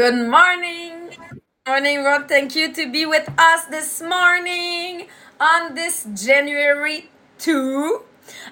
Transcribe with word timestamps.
Good 0.00 0.30
morning. 0.30 1.10
Morning, 1.66 2.02
Rod. 2.02 2.26
Thank 2.26 2.56
you 2.56 2.72
to 2.72 2.90
be 2.90 3.04
with 3.04 3.28
us 3.36 3.66
this 3.66 4.00
morning 4.00 5.08
on 5.38 5.74
this 5.74 6.06
January 6.14 7.10
2. 7.36 8.00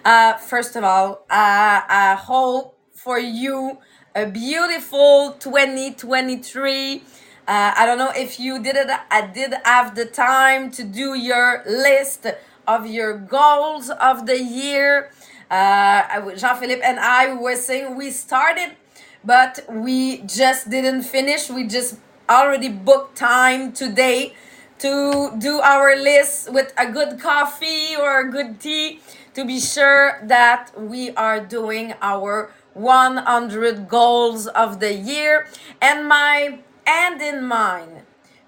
Uh, 0.05 0.35
first 0.35 0.77
of 0.77 0.85
all, 0.85 1.25
uh, 1.31 1.81
I 1.89 2.19
hope 2.21 2.77
for 2.93 3.19
you 3.19 3.79
a 4.15 4.27
beautiful 4.27 5.37
2023. 5.41 6.97
Uh, 6.97 7.01
I 7.49 7.87
don't 7.87 7.97
know 7.97 8.13
if 8.15 8.39
you 8.39 8.63
did 8.63 8.77
it. 8.77 8.91
I 9.11 9.27
did 9.29 9.55
have 9.65 9.95
the 9.95 10.05
time 10.05 10.71
to 10.73 10.85
do 10.85 11.15
your 11.15 11.63
list 11.67 12.27
of 12.67 12.87
your 12.87 13.17
goals 13.17 13.89
of 13.89 14.27
the 14.27 14.39
year. 14.39 15.13
Uh, 15.51 16.31
Jean 16.35 16.57
Philippe 16.57 16.83
and 16.83 17.01
I 17.01 17.33
were 17.33 17.57
saying 17.57 17.97
we 17.97 18.11
started 18.11 18.77
but 19.25 19.61
we 19.69 20.19
just 20.23 20.71
didn't 20.71 21.03
finish. 21.03 21.51
We 21.51 21.67
just 21.67 21.97
already 22.29 22.69
booked 22.69 23.17
time 23.17 23.73
today 23.73 24.35
to 24.79 25.33
do 25.39 25.61
our 25.61 25.97
list 25.97 26.53
with 26.53 26.73
a 26.79 26.91
good 26.91 27.19
coffee 27.21 27.97
or 27.99 28.21
a 28.21 28.31
good 28.31 28.61
tea 28.61 29.01
to 29.35 29.45
be 29.45 29.61
sure 29.61 30.21
that 30.23 30.71
we 30.79 31.11
are 31.13 31.41
doing 31.41 31.95
our 32.01 32.53
100 32.75 33.89
goals 33.89 34.47
of 34.49 34.79
the 34.81 34.95
year 34.95 35.49
and 35.83 36.09
my 36.09 36.61
and 36.87 37.21
in 37.21 37.45
mind 37.45 38.03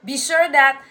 be 0.05 0.17
sure 0.17 0.49
that 0.51 0.83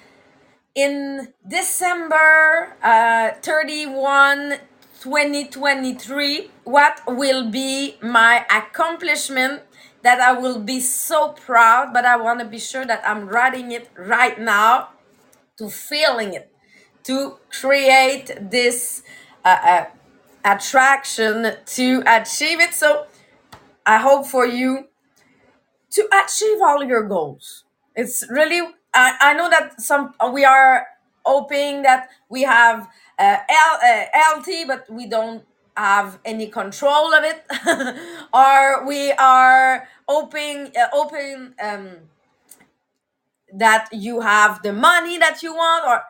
in 0.75 1.33
december 1.47 2.75
uh, 2.83 3.31
31 3.41 4.59
2023 5.01 6.51
what 6.65 7.01
will 7.07 7.49
be 7.49 7.95
my 8.01 8.45
accomplishment 8.51 9.61
that 10.01 10.19
I 10.19 10.33
will 10.33 10.59
be 10.59 10.79
so 10.79 11.29
proud, 11.29 11.93
but 11.93 12.05
I 12.05 12.17
want 12.17 12.39
to 12.39 12.45
be 12.45 12.59
sure 12.59 12.85
that 12.85 13.01
I'm 13.05 13.27
writing 13.27 13.71
it 13.71 13.89
right 13.97 14.39
now 14.39 14.89
to 15.57 15.69
feeling 15.69 16.33
it, 16.33 16.51
to 17.03 17.37
create 17.49 18.31
this 18.39 19.03
uh, 19.45 19.57
uh, 19.63 19.85
attraction 20.45 21.53
to 21.65 22.03
achieve 22.07 22.59
it. 22.61 22.73
So 22.73 23.07
I 23.85 23.97
hope 23.97 24.25
for 24.25 24.45
you 24.45 24.85
to 25.91 26.07
achieve 26.23 26.59
all 26.61 26.83
your 26.83 27.03
goals. 27.07 27.65
It's 27.95 28.25
really, 28.29 28.61
I, 28.93 29.15
I 29.19 29.33
know 29.33 29.49
that 29.49 29.81
some, 29.81 30.13
we 30.33 30.45
are 30.45 30.87
hoping 31.25 31.81
that 31.83 32.09
we 32.29 32.43
have 32.43 32.87
uh, 33.17 33.37
L, 33.49 33.79
uh, 33.83 34.39
LT, 34.39 34.67
but 34.67 34.89
we 34.89 35.07
don't 35.07 35.43
have 35.79 36.19
any 36.25 36.47
control 36.47 37.13
of 37.13 37.23
it 37.23 37.43
or 38.33 38.85
we 38.87 39.11
are 39.13 39.87
open 40.07 40.71
uh, 40.77 40.87
open 40.93 41.53
um, 41.61 41.89
that 43.53 43.87
you 43.91 44.21
have 44.21 44.61
the 44.61 44.73
money 44.73 45.17
that 45.17 45.41
you 45.41 45.53
want 45.55 45.85
or 45.87 46.03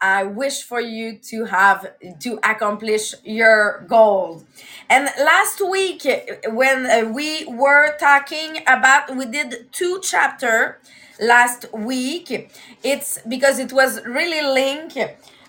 I 0.00 0.24
wish 0.24 0.62
for 0.64 0.80
you 0.80 1.18
to 1.30 1.44
have 1.44 1.86
to 2.20 2.38
accomplish 2.42 3.14
your 3.22 3.84
goals. 3.88 4.44
And 4.90 5.08
last 5.18 5.60
week 5.60 6.02
when 6.48 6.86
uh, 6.86 7.08
we 7.12 7.44
were 7.46 7.96
talking 7.98 8.64
about 8.66 9.14
we 9.16 9.26
did 9.26 9.72
two 9.72 10.00
chapter 10.02 10.80
last 11.20 11.66
week 11.72 12.50
it's 12.82 13.18
because 13.28 13.60
it 13.60 13.72
was 13.72 14.04
really 14.04 14.42
linked 14.42 14.98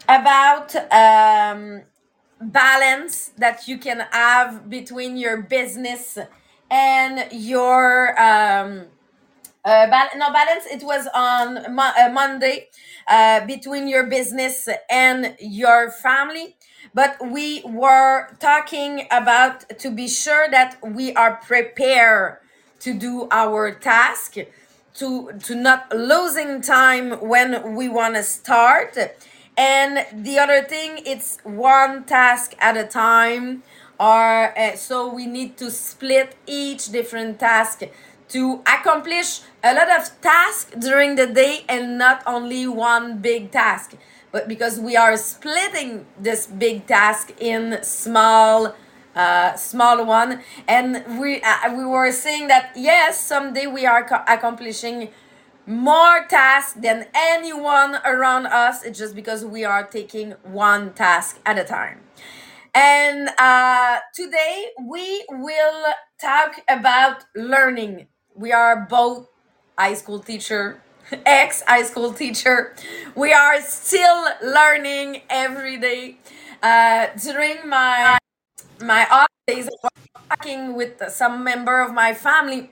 about 0.07 0.75
um 0.94 1.81
balance 2.52 3.31
that 3.38 3.68
you 3.68 3.78
can 3.78 4.06
have 4.12 4.70
between 4.70 5.18
your 5.18 5.42
business 5.42 6.18
and 6.70 7.28
your 7.31 8.20
um 8.22 8.86
uh, 9.66 9.88
no 10.18 10.31
balance 10.31 10.66
it 10.72 10.84
was 10.84 11.08
on 11.14 11.74
Mo- 11.76 11.94
uh, 11.98 12.09
monday 12.09 12.68
uh, 13.08 13.46
between 13.46 13.88
your 13.88 14.06
business 14.06 14.68
and 14.90 15.36
your 15.40 15.92
family. 15.92 16.56
But 16.94 17.18
we 17.31 17.62
were 17.66 18.36
talking 18.40 19.08
about 19.12 19.68
to 19.80 19.90
be 19.92 20.08
sure 20.08 20.50
that 20.52 20.78
we 20.84 21.14
are 21.16 21.38
prepared 21.38 22.38
to 22.81 22.94
do 22.94 23.28
our 23.31 23.72
task 23.74 24.36
to 24.96 25.31
to 25.44 25.56
not 25.56 25.92
losing 25.96 26.62
time 26.62 27.12
when 27.28 27.75
we 27.75 27.90
want 27.90 28.16
to 28.16 28.24
start 28.24 28.98
and 29.58 30.06
the 30.14 30.40
other 30.40 30.64
thing 30.64 31.00
it's 31.06 31.38
one 31.44 32.03
task 32.06 32.56
at 32.59 32.78
a 32.78 32.86
time. 32.86 33.64
Or 34.00 34.58
uh, 34.58 34.75
so 34.75 35.14
we 35.14 35.25
need 35.28 35.58
to 35.58 35.69
split 35.72 36.36
each 36.47 36.90
different 36.91 37.40
task. 37.40 37.84
To 38.30 38.62
accomplish 38.66 39.42
a 39.63 39.75
lot 39.75 39.92
of 39.92 40.09
tasks 40.22 40.72
during 40.80 41.16
the 41.16 41.28
day 41.28 41.66
and 41.69 42.00
not 42.00 42.24
only 42.25 42.66
one 42.68 43.19
big 43.19 43.52
task. 43.52 43.94
But 44.31 44.47
because 44.47 44.80
we 44.80 44.97
are 44.97 45.16
splitting 45.18 46.08
this 46.19 46.47
big 46.47 46.88
task 46.88 47.31
in 47.40 47.78
small 47.84 48.74
uh, 49.16 49.56
small 49.56 50.03
one 50.06 50.42
and 50.68 51.03
we 51.19 51.40
uh, 51.44 51.72
we 51.78 51.86
were 51.86 52.12
saying 52.12 52.47
that 52.47 52.72
yes 52.75 53.22
someday 53.24 53.68
we 53.68 53.86
are 53.86 54.03
co- 54.03 54.24
accomplishing 54.28 55.09
more 55.66 56.25
tasks 56.29 56.74
than 56.74 57.07
anyone 57.13 57.97
around 58.06 58.47
us. 58.47 58.84
It's 58.84 59.00
just 59.00 59.16
because 59.16 59.46
we 59.46 59.63
are 59.63 59.84
taking 59.85 60.31
one 60.44 60.94
task 60.94 61.40
at 61.46 61.57
a 61.57 61.63
time. 61.63 62.01
And 62.75 63.29
uh, 63.38 64.00
today 64.16 64.68
we 64.88 65.25
will 65.29 65.85
talk 66.19 66.56
about 66.68 67.24
learning. 67.35 68.07
We 68.35 68.51
are 68.51 68.88
both 68.90 69.28
high 69.78 69.94
school 69.94 70.19
teacher, 70.19 70.81
ex 71.25 71.62
high 71.68 71.84
school 71.84 72.13
teacher. 72.13 72.75
We 73.16 73.34
are 73.34 73.62
still 73.62 74.28
learning 74.44 75.22
every 75.30 75.78
day. 75.78 76.18
Uh, 76.63 77.07
during 77.22 77.68
my 77.69 78.18
my 78.81 79.07
off 79.09 79.28
days, 79.47 79.69
talking 80.30 80.75
with 80.75 81.01
some 81.09 81.44
member 81.44 81.81
of 81.81 81.94
my 81.94 82.13
family 82.13 82.72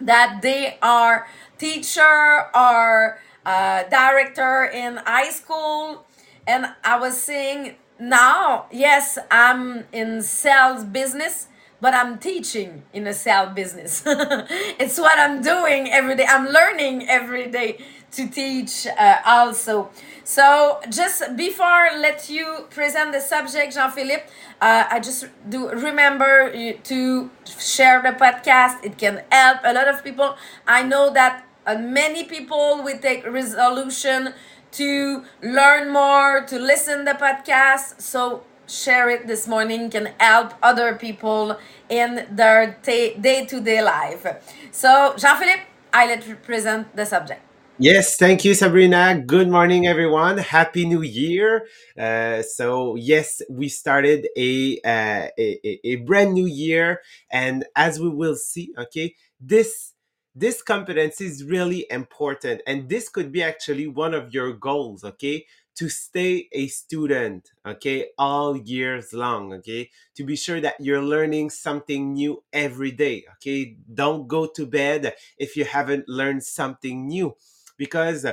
that 0.00 0.40
they 0.42 0.78
are 0.82 1.26
teacher 1.58 2.46
or 2.54 3.18
uh, 3.44 3.82
director 3.84 4.64
in 4.64 4.96
high 4.98 5.30
school. 5.30 6.04
And 6.46 6.66
i 6.82 6.98
was 6.98 7.20
saying 7.20 7.76
now 8.00 8.66
yes 8.70 9.18
i'm 9.30 9.84
in 9.92 10.22
sales 10.22 10.84
business 10.84 11.48
but 11.80 11.92
i'm 11.94 12.18
teaching 12.18 12.82
in 12.92 13.06
a 13.06 13.12
sales 13.14 13.52
business. 13.54 14.02
It's 14.82 14.98
what 14.98 15.18
i'm 15.18 15.42
doing 15.42 15.90
every 15.92 16.16
day. 16.16 16.26
I'm 16.28 16.46
learning 16.48 17.08
every 17.08 17.50
day 17.50 17.78
to 18.12 18.26
teach 18.28 18.86
uh, 18.86 19.18
also. 19.26 19.90
So 20.24 20.80
just 20.90 21.36
before 21.36 21.90
let 21.98 22.28
you 22.30 22.66
present 22.70 23.12
the 23.12 23.20
subject 23.20 23.74
jean-philippe 23.74 24.24
uh, 24.60 24.84
i 24.90 24.98
just 25.00 25.26
do 25.48 25.68
remember 25.70 26.50
to 26.84 27.30
share 27.58 28.02
the 28.02 28.12
podcast. 28.12 28.84
It 28.84 28.98
can 28.98 29.22
help 29.30 29.58
a 29.64 29.72
lot 29.72 29.88
of 29.88 30.02
people. 30.04 30.36
I 30.66 30.82
know 30.82 31.12
that 31.12 31.44
and 31.68 31.92
many 31.92 32.24
people 32.24 32.82
will 32.82 32.98
take 32.98 33.26
resolution 33.26 34.32
to 34.72 35.24
learn 35.42 35.92
more, 35.92 36.42
to 36.46 36.58
listen 36.58 37.04
the 37.04 37.12
podcast. 37.12 38.00
So 38.00 38.42
share 38.66 39.08
it 39.10 39.26
this 39.26 39.46
morning 39.46 39.90
can 39.90 40.12
help 40.18 40.54
other 40.62 40.94
people 40.94 41.58
in 41.88 42.26
their 42.30 42.76
day 42.82 43.46
to 43.46 43.60
day 43.60 43.82
life. 43.82 44.26
So 44.72 45.14
Jean 45.16 45.36
Philippe, 45.36 45.62
I 45.92 46.06
let 46.06 46.26
you 46.26 46.36
present 46.36 46.94
the 46.96 47.06
subject. 47.06 47.42
Yes, 47.80 48.16
thank 48.16 48.44
you, 48.44 48.54
Sabrina. 48.54 49.22
Good 49.24 49.48
morning, 49.48 49.86
everyone. 49.86 50.38
Happy 50.38 50.84
New 50.84 51.02
Year. 51.02 51.68
Uh, 51.96 52.42
so 52.42 52.96
yes, 52.96 53.40
we 53.48 53.68
started 53.68 54.26
a, 54.36 54.80
uh, 54.84 55.28
a 55.38 55.80
a 55.84 55.96
brand 55.96 56.34
new 56.34 56.46
year, 56.46 57.00
and 57.30 57.64
as 57.76 58.00
we 58.00 58.08
will 58.08 58.34
see, 58.34 58.74
okay, 58.76 59.14
this 59.40 59.94
this 60.40 60.62
competence 60.62 61.20
is 61.20 61.44
really 61.44 61.86
important 61.90 62.62
and 62.66 62.88
this 62.88 63.08
could 63.08 63.32
be 63.32 63.42
actually 63.42 63.86
one 63.86 64.14
of 64.14 64.32
your 64.32 64.52
goals 64.52 65.04
okay? 65.04 65.46
To 65.76 65.88
stay 65.88 66.48
a 66.52 66.66
student 66.68 67.52
okay 67.66 68.08
all 68.18 68.56
years 68.56 69.12
long 69.12 69.52
okay? 69.54 69.90
To 70.16 70.24
be 70.24 70.36
sure 70.36 70.60
that 70.60 70.76
you're 70.80 71.02
learning 71.02 71.50
something 71.50 72.12
new 72.12 72.44
every 72.52 72.90
day 72.92 73.24
okay? 73.34 73.76
Don't 73.92 74.28
go 74.28 74.46
to 74.46 74.66
bed 74.66 75.14
if 75.38 75.56
you 75.56 75.64
haven't 75.64 76.08
learned 76.08 76.44
something 76.44 77.06
new 77.06 77.36
because 77.76 78.26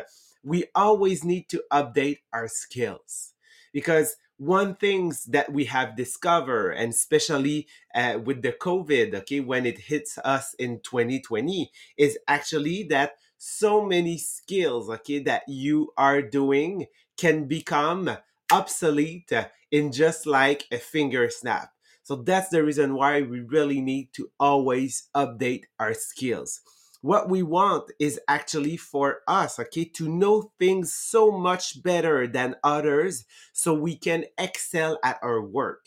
we 0.44 0.66
always 0.76 1.24
need 1.24 1.50
to 1.50 1.64
update 1.72 2.20
our 2.32 2.48
skills 2.48 3.34
because 3.74 4.16
one 4.38 4.76
things 4.76 5.26
that 5.26 5.52
we 5.52 5.66
have 5.66 5.96
discovered 5.96 6.72
and 6.72 6.92
especially 6.92 7.68
uh, 7.94 8.20
with 8.24 8.42
the 8.42 8.52
covid 8.52 9.14
okay 9.14 9.40
when 9.40 9.66
it 9.66 9.80
hits 9.80 10.18
us 10.20 10.54
in 10.56 10.80
2020 10.82 11.72
is 11.98 12.18
actually 12.28 12.84
that 12.84 13.14
so 13.38 13.86
many 13.86 14.18
skills 14.18 14.90
okay 14.90 15.20
that 15.20 15.44
you 15.48 15.92
are 15.98 16.22
doing 16.22 16.86
can 17.18 17.46
become 17.48 18.10
obsolete 18.52 19.32
in 19.72 19.92
just 19.92 20.26
like 20.26 20.66
a 20.72 20.78
finger 20.78 21.30
snap. 21.30 21.72
So 22.04 22.16
that's 22.18 22.50
the 22.50 22.64
reason 22.64 22.94
why 22.94 23.22
we 23.22 23.40
really 23.40 23.82
need 23.82 24.14
to 24.14 24.30
always 24.40 25.10
update 25.16 25.64
our 25.80 25.94
skills 25.94 26.62
what 27.06 27.30
we 27.30 27.44
want 27.44 27.92
is 28.00 28.20
actually 28.28 28.76
for 28.76 29.20
us, 29.28 29.60
okay, 29.60 29.86
to 29.86 30.10
know 30.10 30.52
things 30.58 30.92
so 30.92 31.30
much 31.30 31.84
better 31.84 32.26
than 32.26 32.56
others 32.64 33.26
so 33.54 33.76
we 33.76 33.96
can 33.96 34.26
excel 34.40 34.98
at 35.04 35.20
our 35.22 35.40
work. 35.40 35.86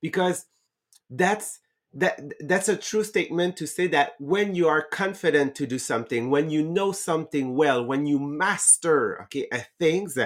Because 0.00 0.46
that's 1.10 1.58
that 1.92 2.20
that's 2.40 2.68
a 2.68 2.76
true 2.76 3.02
statement 3.02 3.56
to 3.56 3.66
say 3.66 3.88
that 3.88 4.12
when 4.20 4.54
you 4.54 4.68
are 4.68 4.80
confident 4.80 5.56
to 5.56 5.66
do 5.66 5.76
something 5.76 6.30
when 6.30 6.48
you 6.48 6.62
know 6.62 6.92
something 6.92 7.56
well 7.56 7.84
when 7.84 8.06
you 8.06 8.16
master 8.16 9.22
okay 9.22 9.48
things 9.78 10.16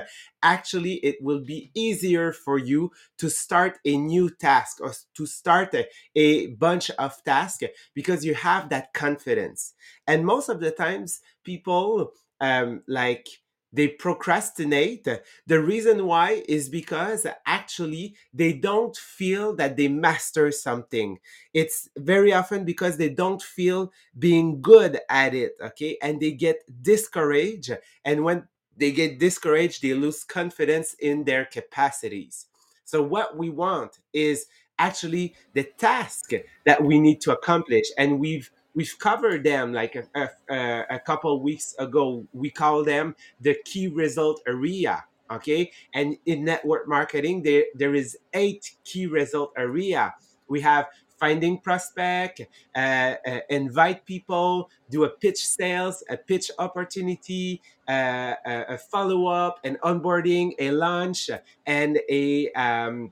actually 0.43 0.95
it 0.97 1.17
will 1.23 1.41
be 1.41 1.71
easier 1.75 2.33
for 2.33 2.59
you 2.59 2.91
to 3.19 3.31
start 3.31 3.79
a 3.85 3.97
new 3.97 4.29
task 4.31 4.79
or 4.81 4.93
to 5.17 5.27
start 5.27 5.75
a, 5.75 5.87
a 6.15 6.49
bunch 6.49 6.91
of 6.91 7.23
tasks 7.25 7.65
because 7.95 8.25
you 8.25 8.35
have 8.35 8.69
that 8.69 8.93
confidence. 8.93 9.73
And 10.07 10.27
most 10.27 10.49
of 10.49 10.61
the 10.61 10.71
times 10.71 11.21
people 11.45 12.13
um 12.41 12.83
like 12.87 13.29
they 13.75 13.89
procrastinate. 13.89 15.09
The 15.47 15.61
reason 15.61 16.07
why 16.07 16.45
is 16.49 16.69
because 16.69 17.27
actually 17.45 18.15
they 18.33 18.53
don't 18.53 18.97
feel 18.97 19.55
that 19.57 19.77
they 19.77 19.89
master 19.89 20.53
something. 20.53 21.19
It's 21.53 21.89
very 21.97 22.33
often 22.33 22.65
because 22.65 22.97
they 22.97 23.09
don't 23.09 23.43
feel 23.43 23.93
being 24.17 24.63
good 24.63 25.01
at 25.11 25.35
it, 25.35 25.57
okay? 25.61 25.99
And 26.01 26.21
they 26.21 26.31
get 26.33 26.63
discouraged. 26.83 27.77
And 28.05 28.23
when 28.23 28.47
they 28.77 28.93
get 28.93 29.19
discouraged, 29.19 29.83
they 29.83 29.95
lose 29.95 30.23
confidence 30.23 30.95
in 31.01 31.25
their 31.25 31.45
capacities. 31.45 32.47
So, 32.85 33.03
what 33.03 33.37
we 33.37 33.51
want 33.51 33.99
is 34.13 34.47
actually 34.79 35.35
the 35.53 35.65
task 35.65 36.31
that 36.65 36.83
we 36.85 37.01
need 37.01 37.21
to 37.23 37.33
accomplish. 37.33 37.87
And 37.99 38.21
we've 38.21 38.51
we've 38.75 38.97
covered 38.99 39.45
them 39.45 39.73
like 39.73 39.97
a, 39.97 40.31
a, 40.51 40.85
a 40.91 40.99
couple 40.99 41.41
weeks 41.41 41.75
ago. 41.79 42.27
We 42.33 42.51
call 42.51 42.85
them 42.85 43.15
the 43.41 43.57
key 43.65 43.89
result 43.89 44.43
area. 44.47 45.05
Okay, 45.31 45.73
and 45.95 46.19
in 46.27 46.45
network 46.45 46.87
marketing, 46.87 47.43
there 47.43 47.65
there 47.75 47.95
is 47.95 48.17
eight 48.35 48.77
key 48.85 49.07
result 49.07 49.53
area. 49.57 50.15
We 50.49 50.61
have 50.61 50.87
finding 51.19 51.59
prospect, 51.59 52.43
uh, 52.77 53.15
uh, 53.27 53.41
invite 53.49 54.05
people, 54.05 54.69
do 54.91 55.05
a 55.05 55.09
pitch 55.09 55.47
sales, 55.47 56.05
a 56.11 56.17
pitch 56.17 56.51
opportunity, 56.59 57.63
uh, 57.89 58.35
a, 58.45 58.65
a 58.75 58.79
follow 58.79 59.27
up, 59.27 59.61
an 59.65 59.79
onboarding, 59.83 60.53
a 60.59 60.71
launch, 60.73 61.31
and 61.67 61.99
a 62.11 62.53
um, 62.53 63.11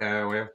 uh, 0.00 0.24
well, 0.28 0.48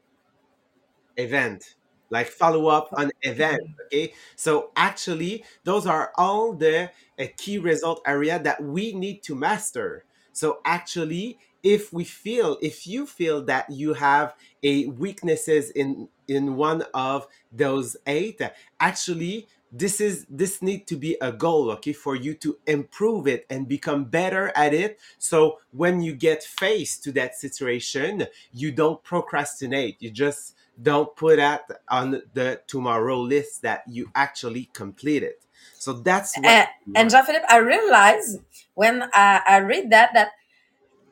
event 1.17 1.75
like 2.09 2.27
follow 2.27 2.67
up 2.67 2.89
on 2.97 3.11
event 3.21 3.61
okay? 3.85 4.13
So 4.35 4.71
actually 4.75 5.43
those 5.63 5.85
are 5.85 6.11
all 6.17 6.53
the 6.53 6.91
uh, 7.19 7.25
key 7.37 7.57
result 7.57 8.01
area 8.05 8.39
that 8.39 8.63
we 8.63 8.93
need 8.93 9.23
to 9.23 9.35
master. 9.35 10.05
So 10.33 10.59
actually 10.65 11.39
if 11.63 11.91
we 11.91 12.03
feel 12.05 12.57
if 12.61 12.87
you 12.87 13.05
feel 13.05 13.43
that 13.45 13.69
you 13.69 13.93
have 13.93 14.33
a 14.63 14.85
weaknesses 14.87 15.69
in 15.71 16.07
in 16.27 16.55
one 16.55 16.83
of 16.93 17.27
those 17.51 17.97
eight 18.07 18.39
actually 18.79 19.47
this 19.71 20.01
is 20.01 20.25
this 20.29 20.61
need 20.61 20.87
to 20.87 20.95
be 20.95 21.15
a 21.21 21.31
goal 21.31 21.69
okay 21.71 21.93
for 21.93 22.15
you 22.15 22.33
to 22.33 22.57
improve 22.65 23.27
it 23.27 23.45
and 23.49 23.67
become 23.67 24.05
better 24.05 24.51
at 24.55 24.73
it 24.73 24.99
so 25.17 25.59
when 25.71 26.01
you 26.01 26.13
get 26.13 26.43
faced 26.43 27.03
to 27.03 27.11
that 27.11 27.35
situation 27.35 28.25
you 28.51 28.71
don't 28.71 29.03
procrastinate 29.03 30.01
you 30.01 30.09
just 30.09 30.55
don't 30.81 31.15
put 31.15 31.37
that 31.37 31.69
on 31.89 32.21
the 32.33 32.61
tomorrow 32.67 33.19
list 33.19 33.61
that 33.63 33.83
you 33.87 34.09
actually 34.15 34.69
completed. 34.73 35.33
So 35.77 35.93
that's 35.93 36.37
what. 36.37 36.45
And, 36.45 36.67
and 36.95 37.09
Jean 37.09 37.25
Philippe, 37.25 37.45
I 37.49 37.57
realize 37.57 38.37
when 38.75 39.03
I, 39.13 39.41
I 39.45 39.57
read 39.57 39.89
that 39.91 40.11
that 40.13 40.29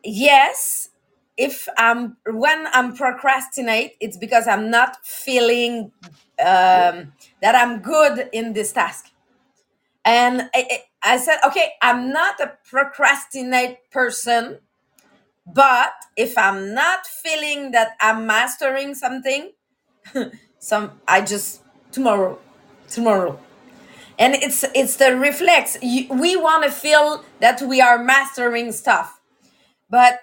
yes, 0.03 0.89
if 1.35 1.67
I'm 1.77 2.17
when 2.25 2.67
I'm 2.73 2.95
procrastinate, 2.95 3.95
it's 3.99 4.17
because 4.17 4.47
I'm 4.47 4.69
not 4.69 5.05
feeling 5.05 5.91
um, 6.39 7.13
that 7.41 7.55
I'm 7.55 7.79
good 7.79 8.29
in 8.33 8.53
this 8.53 8.73
task. 8.73 9.11
And 10.05 10.49
I, 10.53 10.83
I 11.03 11.17
said, 11.17 11.39
okay, 11.47 11.73
I'm 11.81 12.11
not 12.11 12.39
a 12.39 12.53
procrastinate 12.69 13.91
person, 13.91 14.59
but 15.47 15.93
if 16.17 16.37
I'm 16.37 16.73
not 16.73 17.05
feeling 17.07 17.71
that 17.71 17.97
I'm 18.01 18.27
mastering 18.27 18.95
something, 18.95 19.51
some 20.59 21.01
I 21.07 21.21
just 21.21 21.63
tomorrow, 21.91 22.39
tomorrow, 22.89 23.39
and 24.19 24.35
it's 24.35 24.65
it's 24.75 24.97
the 24.97 25.17
reflex. 25.17 25.77
You, 25.81 26.07
we 26.13 26.35
want 26.37 26.63
to 26.65 26.71
feel 26.71 27.25
that 27.41 27.61
we 27.61 27.81
are 27.81 28.03
mastering 28.03 28.71
stuff, 28.71 29.21
but 29.89 30.19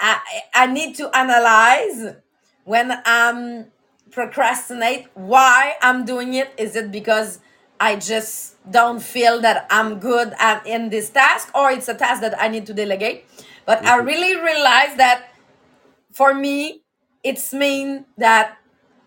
I 0.00 0.20
I 0.54 0.66
need 0.66 0.96
to 0.96 1.10
analyze 1.16 2.16
when 2.64 2.92
I'm 3.06 3.66
procrastinate 4.14 5.08
why 5.14 5.74
I'm 5.82 6.04
doing 6.04 6.34
it. 6.34 6.54
Is 6.56 6.76
it 6.76 6.92
because 6.92 7.40
I 7.80 7.96
just 7.96 8.56
don't 8.70 9.02
feel 9.02 9.40
that 9.40 9.66
I'm 9.70 9.98
good 9.98 10.32
at 10.38 10.66
in 10.66 10.90
this 10.90 11.10
task, 11.10 11.50
or 11.54 11.70
it's 11.70 11.88
a 11.88 11.94
task 11.94 12.20
that 12.22 12.40
I 12.40 12.48
need 12.48 12.66
to 12.66 12.74
delegate? 12.74 13.26
But 13.66 13.84
I 13.84 13.98
mm-hmm. 13.98 14.06
really 14.06 14.36
realize 14.36 14.96
that 14.96 15.34
for 16.12 16.32
me, 16.32 16.82
it's 17.24 17.52
mean 17.52 18.06
that 18.16 18.58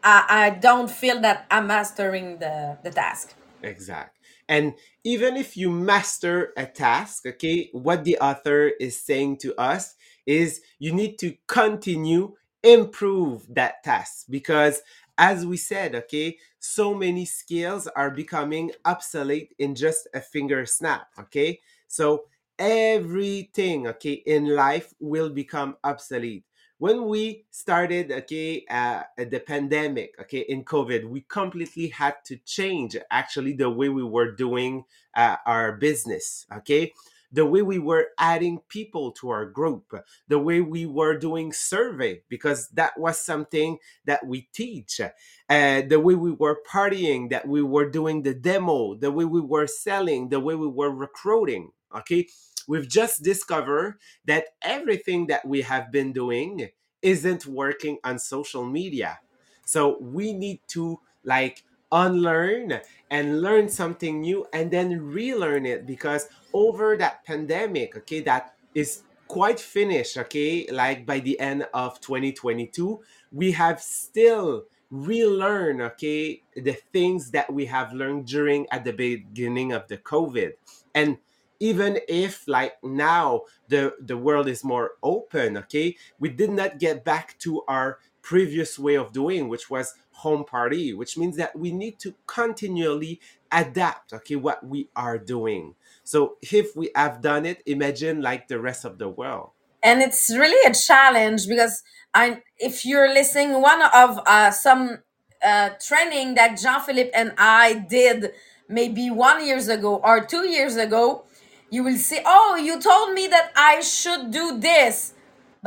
I, 0.03 0.25
I 0.29 0.49
don't 0.51 0.91
feel 0.91 1.21
that 1.21 1.47
I'm 1.49 1.67
mastering 1.67 2.39
the, 2.39 2.77
the 2.83 2.91
task. 2.91 3.35
Exact. 3.63 4.17
And 4.49 4.73
even 5.03 5.35
if 5.35 5.57
you 5.57 5.69
master 5.69 6.53
a 6.57 6.65
task, 6.65 7.25
okay, 7.25 7.69
what 7.71 8.03
the 8.03 8.17
author 8.19 8.71
is 8.79 8.99
saying 8.99 9.37
to 9.39 9.55
us 9.59 9.95
is 10.25 10.61
you 10.79 10.93
need 10.93 11.17
to 11.19 11.35
continue 11.47 12.33
improve 12.63 13.45
that 13.53 13.83
task 13.83 14.25
because 14.29 14.81
as 15.17 15.45
we 15.45 15.57
said, 15.57 15.95
okay, 15.95 16.37
so 16.59 16.93
many 16.93 17.25
skills 17.25 17.87
are 17.87 18.11
becoming 18.11 18.71
obsolete 18.85 19.55
in 19.57 19.73
just 19.73 20.07
a 20.13 20.21
finger 20.21 20.65
snap, 20.65 21.07
okay? 21.19 21.59
So 21.87 22.25
everything, 22.59 23.87
okay, 23.87 24.13
in 24.13 24.55
life 24.55 24.93
will 24.99 25.29
become 25.29 25.77
obsolete 25.83 26.43
when 26.79 27.07
we 27.07 27.45
started 27.49 28.11
okay 28.11 28.63
uh, 28.69 29.01
the 29.17 29.39
pandemic 29.39 30.15
okay 30.19 30.45
in 30.47 30.63
covid 30.63 31.05
we 31.05 31.21
completely 31.21 31.87
had 31.87 32.13
to 32.23 32.37
change 32.45 32.95
actually 33.09 33.53
the 33.53 33.69
way 33.69 33.89
we 33.89 34.03
were 34.03 34.31
doing 34.31 34.83
uh, 35.15 35.37
our 35.45 35.73
business 35.73 36.45
okay 36.55 36.93
the 37.31 37.45
way 37.45 37.61
we 37.61 37.79
were 37.79 38.07
adding 38.17 38.59
people 38.69 39.11
to 39.11 39.29
our 39.29 39.45
group 39.45 39.93
the 40.27 40.39
way 40.39 40.61
we 40.61 40.85
were 40.85 41.17
doing 41.17 41.51
survey 41.51 42.21
because 42.29 42.69
that 42.69 42.97
was 42.99 43.19
something 43.19 43.77
that 44.05 44.25
we 44.25 44.47
teach 44.53 44.99
uh, 45.01 45.11
the 45.49 45.99
way 45.99 46.15
we 46.15 46.31
were 46.31 46.59
partying 46.69 47.29
that 47.29 47.47
we 47.47 47.61
were 47.61 47.89
doing 47.89 48.23
the 48.23 48.33
demo 48.33 48.95
the 48.95 49.11
way 49.11 49.25
we 49.25 49.41
were 49.41 49.67
selling 49.67 50.29
the 50.29 50.39
way 50.39 50.55
we 50.55 50.67
were 50.67 50.91
recruiting 50.91 51.71
okay 51.95 52.25
we've 52.67 52.87
just 52.87 53.23
discovered 53.23 53.97
that 54.25 54.45
everything 54.61 55.27
that 55.27 55.45
we 55.47 55.61
have 55.61 55.91
been 55.91 56.11
doing 56.13 56.69
isn't 57.01 57.45
working 57.45 57.97
on 58.03 58.19
social 58.19 58.65
media. 58.65 59.19
So 59.65 59.97
we 59.99 60.33
need 60.33 60.61
to 60.69 60.99
like 61.23 61.63
unlearn 61.91 62.81
and 63.09 63.41
learn 63.41 63.69
something 63.69 64.21
new 64.21 64.45
and 64.53 64.71
then 64.71 65.01
relearn 65.01 65.65
it 65.65 65.85
because 65.85 66.27
over 66.53 66.97
that 66.97 67.23
pandemic, 67.25 67.95
okay, 67.97 68.21
that 68.21 68.55
is 68.75 69.03
quite 69.27 69.59
finished, 69.59 70.17
okay, 70.17 70.67
like 70.71 71.05
by 71.05 71.19
the 71.19 71.39
end 71.39 71.67
of 71.73 71.99
2022, 72.01 72.99
we 73.31 73.51
have 73.51 73.81
still 73.81 74.65
relearn 74.89 75.81
okay 75.81 76.41
the 76.55 76.71
things 76.93 77.31
that 77.31 77.51
we 77.51 77.65
have 77.65 77.91
learned 77.91 78.25
during 78.25 78.65
at 78.71 78.85
the 78.85 78.93
beginning 78.93 79.73
of 79.73 79.85
the 79.89 79.97
covid. 79.97 80.53
And 80.95 81.17
even 81.59 81.99
if 82.07 82.47
like 82.47 82.81
now 82.83 83.41
the 83.67 83.93
the 83.99 84.17
world 84.17 84.47
is 84.47 84.63
more 84.63 84.91
open 85.01 85.57
okay 85.57 85.95
we 86.19 86.29
did 86.29 86.51
not 86.51 86.79
get 86.79 87.03
back 87.03 87.37
to 87.39 87.63
our 87.67 87.99
previous 88.27 88.77
way 88.77 88.95
of 88.95 89.13
doing 89.13 89.47
which 89.47 89.69
was 89.69 89.93
home 90.23 90.43
party 90.43 90.93
which 90.93 91.17
means 91.17 91.37
that 91.37 91.57
we 91.57 91.71
need 91.71 91.97
to 91.97 92.13
continually 92.25 93.21
adapt 93.53 94.11
okay 94.11 94.35
what 94.35 94.59
we 94.65 94.89
are 94.97 95.17
doing. 95.17 95.75
So 96.03 96.35
if 96.41 96.75
we 96.75 96.91
have 96.93 97.21
done 97.21 97.45
it 97.45 97.63
imagine 97.65 98.21
like 98.21 98.49
the 98.49 98.59
rest 98.59 98.83
of 98.83 98.97
the 98.97 99.07
world. 99.07 99.51
And 99.81 100.01
it's 100.01 100.29
really 100.29 100.63
a 100.69 100.73
challenge 100.73 101.47
because 101.47 101.83
i 102.13 102.41
if 102.57 102.85
you're 102.85 103.11
listening 103.13 103.61
one 103.61 103.81
of 104.03 104.19
uh, 104.25 104.51
some 104.51 104.99
uh, 105.41 105.69
training 105.87 106.35
that 106.35 106.57
jean-philippe 106.61 107.11
and 107.13 107.31
i 107.37 107.85
did 107.97 108.31
maybe 108.67 109.09
one 109.09 109.39
years 109.45 109.69
ago 109.69 110.01
or 110.03 110.25
two 110.25 110.45
years 110.57 110.75
ago 110.75 111.23
you 111.69 111.83
will 111.83 111.97
see, 111.97 112.19
oh, 112.25 112.55
you 112.55 112.79
told 112.79 113.13
me 113.13 113.27
that 113.27 113.51
I 113.55 113.81
should 113.81 114.31
do 114.31 114.59
this, 114.59 115.13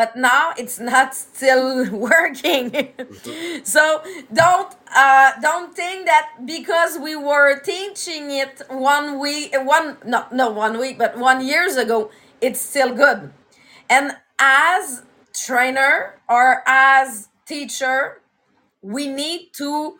but 0.00 0.16
now 0.16 0.54
it's 0.56 0.78
not 0.80 1.14
still 1.14 1.68
working. 2.10 2.66
So 3.74 3.82
don't 4.32 4.72
uh, 5.04 5.30
don't 5.42 5.70
think 5.76 6.06
that 6.06 6.26
because 6.46 6.92
we 6.98 7.14
were 7.14 7.60
teaching 7.60 8.24
it 8.42 8.54
one 8.68 9.06
week, 9.20 9.48
one 9.76 9.98
no 10.12 10.20
no 10.32 10.46
one 10.64 10.74
week, 10.82 10.96
but 11.04 11.12
one 11.18 11.38
years 11.52 11.76
ago, 11.84 11.98
it's 12.40 12.60
still 12.70 12.92
good. 13.04 13.20
And 13.96 14.06
as 14.38 15.02
trainer 15.44 15.94
or 16.28 16.62
as 16.66 17.28
teacher, 17.52 18.22
we 18.80 19.04
need 19.06 19.42
to 19.60 19.98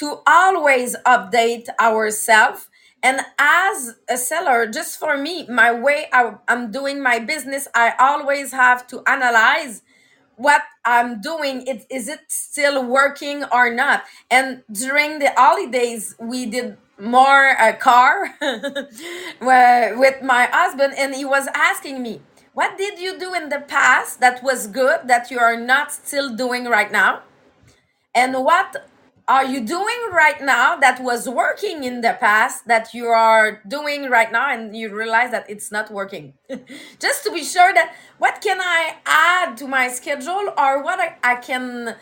to 0.00 0.08
always 0.26 0.90
update 1.06 1.66
ourselves 1.78 2.68
and 3.02 3.20
as 3.38 3.96
a 4.08 4.16
seller 4.16 4.66
just 4.66 4.98
for 4.98 5.16
me 5.16 5.46
my 5.48 5.72
way 5.72 6.06
I, 6.12 6.34
i'm 6.48 6.70
doing 6.70 7.02
my 7.02 7.18
business 7.18 7.68
i 7.74 7.94
always 7.98 8.52
have 8.52 8.86
to 8.88 9.02
analyze 9.06 9.82
what 10.36 10.62
i'm 10.84 11.20
doing. 11.20 11.66
It, 11.66 11.86
is 11.90 12.08
it 12.08 12.20
still 12.28 12.84
working 12.86 13.44
or 13.52 13.74
not? 13.74 14.04
And 14.30 14.62
during 14.70 15.18
the 15.18 15.32
holidays 15.36 16.14
we 16.18 16.46
did 16.46 16.76
more 16.98 17.56
a 17.60 17.72
car 17.74 18.34
with 19.40 20.22
my 20.22 20.48
husband 20.52 20.94
and 20.96 21.14
he 21.14 21.24
was 21.24 21.48
asking 21.54 22.02
me 22.02 22.20
what 22.54 22.76
did 22.78 22.98
you 22.98 23.18
do 23.18 23.34
in 23.34 23.50
the 23.50 23.60
past 23.60 24.20
that 24.20 24.42
was 24.42 24.66
good 24.66 25.06
that 25.06 25.30
you 25.30 25.38
are 25.38 25.56
not 25.56 25.92
still 25.92 26.34
doing 26.34 26.64
right 26.64 26.90
now? 26.90 27.22
And 28.14 28.44
what 28.44 28.88
are 29.28 29.44
you 29.44 29.60
doing 29.60 30.00
right 30.10 30.40
now 30.40 30.76
that 30.76 31.02
was 31.02 31.28
working 31.28 31.84
in 31.84 32.00
the 32.00 32.16
past 32.18 32.66
that 32.66 32.94
you 32.94 33.06
are 33.06 33.62
doing 33.68 34.08
right 34.08 34.32
now 34.32 34.50
and 34.50 34.74
you 34.74 34.94
realize 34.96 35.30
that 35.32 35.48
it's 35.50 35.70
not 35.70 35.90
working? 35.90 36.32
Just 36.98 37.24
to 37.24 37.30
be 37.30 37.44
sure 37.44 37.72
that 37.74 37.94
what 38.16 38.40
can 38.40 38.58
I 38.60 38.96
add 39.04 39.58
to 39.58 39.68
my 39.68 39.88
schedule 39.88 40.52
or 40.56 40.82
what 40.82 40.98
I, 40.98 41.16
I 41.22 41.34
can 41.36 41.94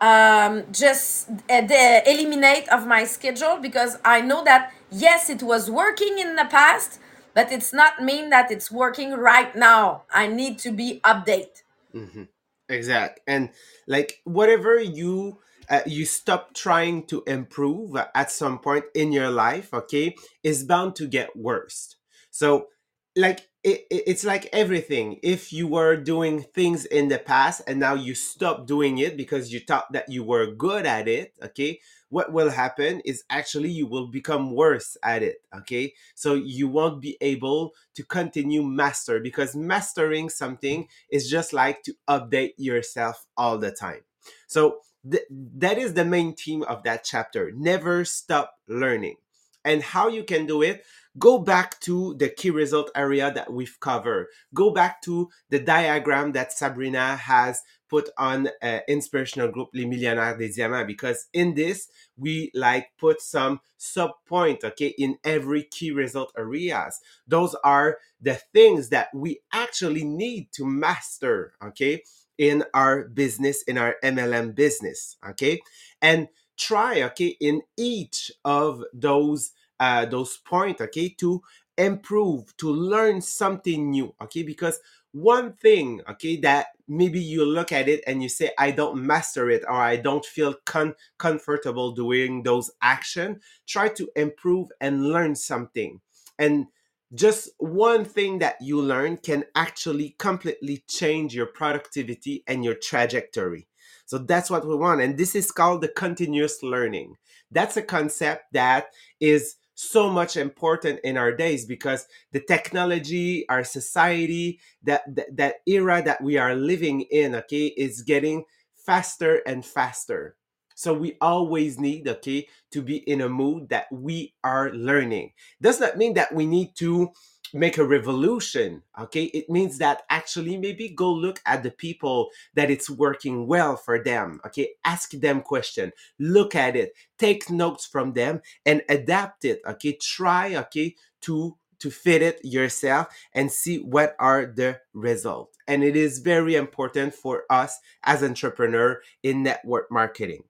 um, 0.00 0.64
just 0.72 1.28
uh, 1.50 1.60
the, 1.60 2.02
eliminate 2.10 2.68
of 2.70 2.86
my 2.86 3.04
schedule 3.04 3.58
because 3.60 3.98
I 4.04 4.20
know 4.20 4.44
that 4.44 4.72
yes, 4.90 5.28
it 5.28 5.42
was 5.42 5.70
working 5.70 6.18
in 6.18 6.36
the 6.36 6.46
past, 6.46 7.00
but 7.34 7.52
it's 7.52 7.72
not 7.72 8.00
mean 8.00 8.30
that 8.30 8.50
it's 8.50 8.70
working 8.70 9.12
right 9.12 9.54
now. 9.54 10.04
I 10.12 10.26
need 10.26 10.58
to 10.60 10.72
be 10.72 11.00
update. 11.04 11.62
Mhm. 11.94 12.28
Exact. 12.68 13.20
And 13.26 13.50
like 13.86 14.20
whatever 14.24 14.78
you 14.78 15.38
uh, 15.70 15.80
you 15.86 16.04
stop 16.04 16.54
trying 16.54 17.06
to 17.06 17.22
improve 17.26 17.96
at 18.14 18.30
some 18.30 18.58
point 18.58 18.84
in 18.94 19.12
your 19.12 19.30
life, 19.30 19.72
okay, 19.72 20.16
is 20.42 20.64
bound 20.64 20.96
to 20.96 21.06
get 21.06 21.36
worse. 21.36 21.96
So 22.30 22.68
like 23.16 23.40
it, 23.62 23.86
it- 23.90 24.04
it's 24.06 24.24
like 24.24 24.48
everything. 24.52 25.18
If 25.22 25.52
you 25.52 25.66
were 25.66 25.96
doing 25.96 26.42
things 26.54 26.84
in 26.86 27.08
the 27.08 27.18
past 27.18 27.62
and 27.66 27.78
now 27.80 27.94
you 27.94 28.14
stop 28.14 28.66
doing 28.66 28.98
it 28.98 29.16
because 29.16 29.52
you 29.52 29.60
thought 29.60 29.92
that 29.92 30.08
you 30.08 30.24
were 30.24 30.46
good 30.46 30.86
at 30.86 31.08
it, 31.08 31.34
okay, 31.42 31.80
what 32.08 32.32
will 32.32 32.50
happen 32.50 33.00
is 33.04 33.22
actually 33.30 33.70
you 33.70 33.86
will 33.86 34.08
become 34.08 34.54
worse 34.54 34.96
at 35.02 35.22
it, 35.22 35.38
okay? 35.54 35.92
So 36.14 36.34
you 36.34 36.68
won't 36.68 37.00
be 37.00 37.16
able 37.20 37.72
to 37.94 38.04
continue 38.04 38.62
master 38.62 39.20
because 39.20 39.54
mastering 39.54 40.28
something 40.28 40.88
is 41.10 41.28
just 41.28 41.52
like 41.52 41.82
to 41.84 41.94
update 42.08 42.54
yourself 42.56 43.26
all 43.36 43.58
the 43.58 43.70
time. 43.70 44.00
So 44.48 44.80
th- 45.08 45.24
that 45.30 45.78
is 45.78 45.94
the 45.94 46.04
main 46.04 46.34
theme 46.34 46.62
of 46.64 46.82
that 46.84 47.04
chapter. 47.04 47.50
Never 47.52 48.04
stop 48.04 48.56
learning. 48.68 49.16
And 49.64 49.82
how 49.82 50.08
you 50.08 50.24
can 50.24 50.46
do 50.46 50.62
it, 50.62 50.84
go 51.18 51.38
back 51.38 51.78
to 51.80 52.14
the 52.14 52.30
key 52.30 52.50
result 52.50 52.90
area 52.94 53.30
that 53.32 53.52
we've 53.52 53.78
covered. 53.78 54.28
Go 54.54 54.70
back 54.70 55.02
to 55.02 55.28
the 55.50 55.58
diagram 55.58 56.32
that 56.32 56.52
Sabrina 56.52 57.16
has 57.16 57.62
put 57.90 58.08
on 58.16 58.48
uh, 58.62 58.78
inspirational 58.88 59.48
group 59.48 59.68
Les 59.74 59.84
Millionnaires 59.84 60.38
des 60.38 60.52
Diamants 60.52 60.86
because 60.86 61.26
in 61.32 61.54
this 61.54 61.88
we 62.16 62.50
like 62.54 62.90
put 62.96 63.20
some 63.20 63.60
sub 63.76 64.12
point 64.26 64.62
okay 64.62 64.94
in 64.96 65.18
every 65.24 65.64
key 65.64 65.90
result 65.90 66.32
areas 66.38 67.00
those 67.26 67.56
are 67.64 67.98
the 68.20 68.34
things 68.52 68.90
that 68.90 69.08
we 69.12 69.40
actually 69.52 70.04
need 70.04 70.48
to 70.52 70.64
master 70.64 71.52
okay 71.62 72.00
in 72.40 72.64
our 72.72 73.04
business 73.08 73.62
in 73.64 73.76
our 73.76 73.96
mlm 74.02 74.54
business 74.54 75.18
okay? 75.30 75.60
And 76.00 76.28
try 76.58 77.02
okay 77.02 77.36
in 77.40 77.62
each 77.76 78.32
of 78.44 78.82
those 78.94 79.52
uh 79.78 80.06
those 80.06 80.38
points 80.38 80.80
okay 80.80 81.10
to 81.20 81.42
improve 81.78 82.56
to 82.56 82.70
learn 82.70 83.20
something 83.20 83.90
new 83.90 84.14
okay? 84.22 84.42
Because 84.42 84.80
one 85.12 85.52
thing 85.54 86.00
okay 86.08 86.36
that 86.38 86.68
maybe 86.88 87.20
you 87.20 87.44
look 87.44 87.72
at 87.72 87.88
it 87.88 88.00
and 88.06 88.22
you 88.22 88.28
say 88.28 88.50
i 88.58 88.70
don't 88.70 88.96
master 88.96 89.50
it 89.50 89.64
or 89.66 89.74
i 89.74 89.96
don't 89.96 90.24
feel 90.24 90.54
con- 90.64 90.94
comfortable 91.18 91.90
doing 91.90 92.44
those 92.44 92.70
action 92.80 93.40
try 93.66 93.88
to 93.88 94.08
improve 94.16 94.68
and 94.80 95.08
learn 95.10 95.34
something. 95.34 96.00
And 96.38 96.66
just 97.14 97.50
one 97.58 98.04
thing 98.04 98.38
that 98.38 98.56
you 98.60 98.80
learn 98.80 99.16
can 99.16 99.44
actually 99.54 100.14
completely 100.18 100.84
change 100.88 101.34
your 101.34 101.46
productivity 101.46 102.44
and 102.46 102.64
your 102.64 102.74
trajectory. 102.74 103.66
So 104.06 104.18
that's 104.18 104.50
what 104.50 104.66
we 104.66 104.74
want 104.76 105.00
and 105.00 105.16
this 105.16 105.34
is 105.34 105.52
called 105.52 105.82
the 105.82 105.88
continuous 105.88 106.62
learning. 106.62 107.16
That's 107.50 107.76
a 107.76 107.82
concept 107.82 108.52
that 108.52 108.86
is 109.20 109.56
so 109.74 110.10
much 110.10 110.36
important 110.36 111.00
in 111.04 111.16
our 111.16 111.32
days 111.32 111.64
because 111.64 112.06
the 112.32 112.40
technology 112.40 113.48
our 113.48 113.64
society 113.64 114.60
that, 114.82 115.02
that 115.14 115.36
that 115.36 115.54
era 115.66 116.02
that 116.04 116.22
we 116.22 116.36
are 116.36 116.54
living 116.54 117.00
in 117.10 117.34
okay 117.34 117.68
is 117.68 118.02
getting 118.02 118.44
faster 118.76 119.36
and 119.46 119.64
faster 119.64 120.36
so 120.80 120.94
we 120.94 121.18
always 121.20 121.78
need 121.78 122.08
okay 122.08 122.48
to 122.70 122.80
be 122.80 122.96
in 122.96 123.20
a 123.20 123.28
mood 123.28 123.68
that 123.68 123.84
we 123.92 124.32
are 124.42 124.72
learning. 124.72 125.32
Does 125.60 125.78
not 125.78 125.98
mean 125.98 126.14
that 126.14 126.34
we 126.34 126.46
need 126.46 126.74
to 126.76 127.10
make 127.52 127.76
a 127.76 127.84
revolution 127.84 128.82
okay? 128.98 129.24
It 129.24 129.50
means 129.50 129.76
that 129.76 130.04
actually 130.08 130.56
maybe 130.56 130.88
go 130.88 131.12
look 131.12 131.42
at 131.44 131.62
the 131.62 131.70
people 131.70 132.30
that 132.54 132.70
it's 132.70 132.88
working 132.88 133.46
well 133.46 133.76
for 133.76 134.02
them 134.02 134.40
okay? 134.46 134.70
Ask 134.82 135.10
them 135.10 135.42
question 135.42 135.92
look 136.18 136.54
at 136.54 136.76
it 136.76 136.94
take 137.18 137.50
notes 137.50 137.84
from 137.84 138.14
them 138.14 138.40
and 138.64 138.80
adapt 138.88 139.44
it 139.44 139.60
okay? 139.66 139.98
Try 140.00 140.54
okay 140.56 140.94
to 141.22 141.58
to 141.80 141.90
fit 141.90 142.22
it 142.22 142.40
yourself 142.42 143.08
and 143.34 143.52
see 143.52 143.78
what 143.78 144.16
are 144.18 144.46
the 144.46 144.80
results 144.94 145.58
and 145.68 145.84
it 145.84 145.96
is 145.96 146.20
very 146.20 146.54
important 146.54 147.14
for 147.14 147.44
us 147.50 147.78
as 148.04 148.22
entrepreneur 148.22 149.02
in 149.22 149.42
network 149.42 149.90
marketing 149.90 150.42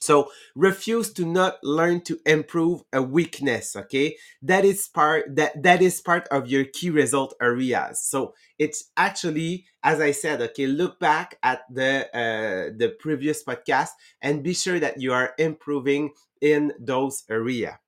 so 0.00 0.30
refuse 0.54 1.12
to 1.12 1.24
not 1.26 1.62
learn 1.62 2.00
to 2.02 2.18
improve 2.24 2.82
a 2.92 3.02
weakness 3.02 3.76
okay? 3.76 4.16
That 4.42 4.64
is 4.64 4.88
part 4.88 5.36
that 5.36 5.62
that 5.62 5.82
is 5.82 6.00
part 6.00 6.26
of 6.28 6.48
your 6.48 6.64
key 6.64 6.90
result 6.90 7.34
areas. 7.40 8.02
So 8.02 8.34
it's 8.58 8.90
actually 8.96 9.66
as 9.82 10.00
i 10.00 10.10
said 10.10 10.42
okay 10.42 10.66
look 10.66 11.00
back 11.00 11.38
at 11.42 11.62
the 11.70 12.06
uh, 12.14 12.70
the 12.76 12.94
previous 12.98 13.42
podcast 13.44 13.90
and 14.20 14.42
be 14.42 14.54
sure 14.54 14.78
that 14.78 15.00
you 15.00 15.12
are 15.12 15.32
improving 15.38 16.10
in 16.40 16.72
those 16.78 17.24
area. 17.30 17.78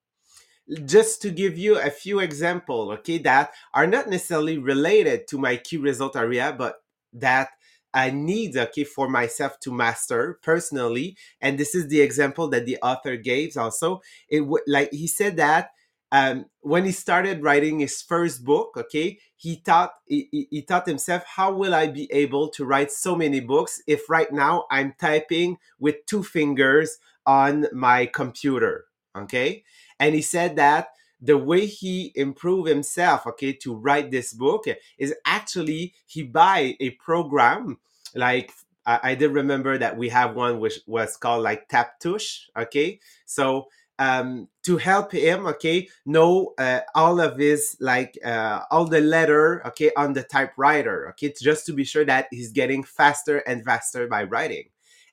Just 0.85 1.21
to 1.23 1.31
give 1.31 1.59
you 1.59 1.79
a 1.79 1.91
few 1.91 2.21
examples 2.21 2.93
okay 2.99 3.19
that 3.19 3.53
are 3.75 3.87
not 3.87 4.09
necessarily 4.09 4.59
related 4.59 5.27
to 5.29 5.39
my 5.39 5.57
key 5.57 5.77
result 5.77 6.17
area 6.17 6.55
but 6.57 6.77
that 7.13 7.51
i 7.95 8.11
need 8.11 8.57
okay 8.57 8.85
for 8.85 9.09
myself 9.09 9.59
to 9.61 9.73
master 9.73 10.39
personally 10.43 11.17
and 11.41 11.59
this 11.59 11.75
is 11.75 11.89
the 11.89 12.01
example 12.01 12.49
that 12.49 12.67
the 12.67 12.79
author 12.83 13.17
gave 13.17 13.57
also. 13.57 14.01
It 14.29 14.43
would 14.43 14.63
like 14.67 14.93
he 14.93 15.07
said 15.07 15.37
that 15.37 15.71
um, 16.11 16.47
when 16.61 16.85
he 16.85 16.93
started 16.93 17.43
writing 17.43 17.81
his 17.81 18.03
first 18.03 18.45
book 18.45 18.75
okay 18.77 19.19
he 19.37 19.57
thought 19.57 19.95
he, 20.07 20.49
he 20.51 20.61
thought 20.61 20.87
himself 20.87 21.25
how 21.25 21.53
will 21.53 21.75
i 21.75 21.87
be 21.87 22.11
able 22.13 22.49
to 22.51 22.65
write 22.65 22.93
so 22.93 23.17
many 23.17 23.41
books 23.41 23.81
if 23.87 24.09
right 24.11 24.33
now 24.33 24.65
i'm 24.71 24.95
typing 24.99 25.57
with 25.79 26.05
two 26.07 26.23
fingers 26.23 26.99
on 27.27 27.67
my 27.73 28.07
computer? 28.07 28.87
Okay? 29.17 29.65
And 29.99 30.15
he 30.15 30.23
said 30.23 30.57
that 30.57 30.89
the 31.23 31.39
way 31.39 31.65
he 31.65 32.13
improved 32.17 32.69
himself 32.69 33.27
okay 33.27 33.53
to 33.53 33.75
write 33.75 34.11
this 34.11 34.35
book 34.35 34.65
is 34.99 35.15
actually 35.25 35.95
he 36.07 36.23
buy 36.23 36.77
a 36.81 36.91
program 36.91 37.79
like 38.15 38.53
I, 38.85 39.01
I 39.03 39.15
did 39.15 39.31
remember 39.31 39.79
that 39.79 39.97
we 39.97 40.09
have 40.11 40.35
one 40.35 40.59
which 40.61 40.81
was 40.87 41.17
called 41.17 41.45
like 41.45 41.69
Taptouche, 41.69 42.47
okay? 42.57 43.01
So 43.25 43.69
um 43.99 44.49
to 44.65 44.79
help 44.79 45.13
him 45.13 45.47
okay 45.47 45.87
know 46.07 46.55
uh, 46.59 46.81
all 46.95 47.21
of 47.21 47.37
his 47.37 47.77
like 47.79 48.19
uh, 48.25 48.61
all 48.71 48.87
the 48.87 49.01
letter 49.01 49.65
okay 49.67 49.91
on 49.99 50.15
the 50.15 50.23
typewriter 50.23 51.11
okay 51.11 51.33
just 51.41 51.67
to 51.67 51.75
be 51.75 51.85
sure 51.85 52.05
that 52.05 52.27
he's 52.31 52.53
getting 52.53 52.83
faster 52.83 53.39
and 53.39 53.63
faster 53.65 54.07
by 54.09 54.25
writing 54.25 54.65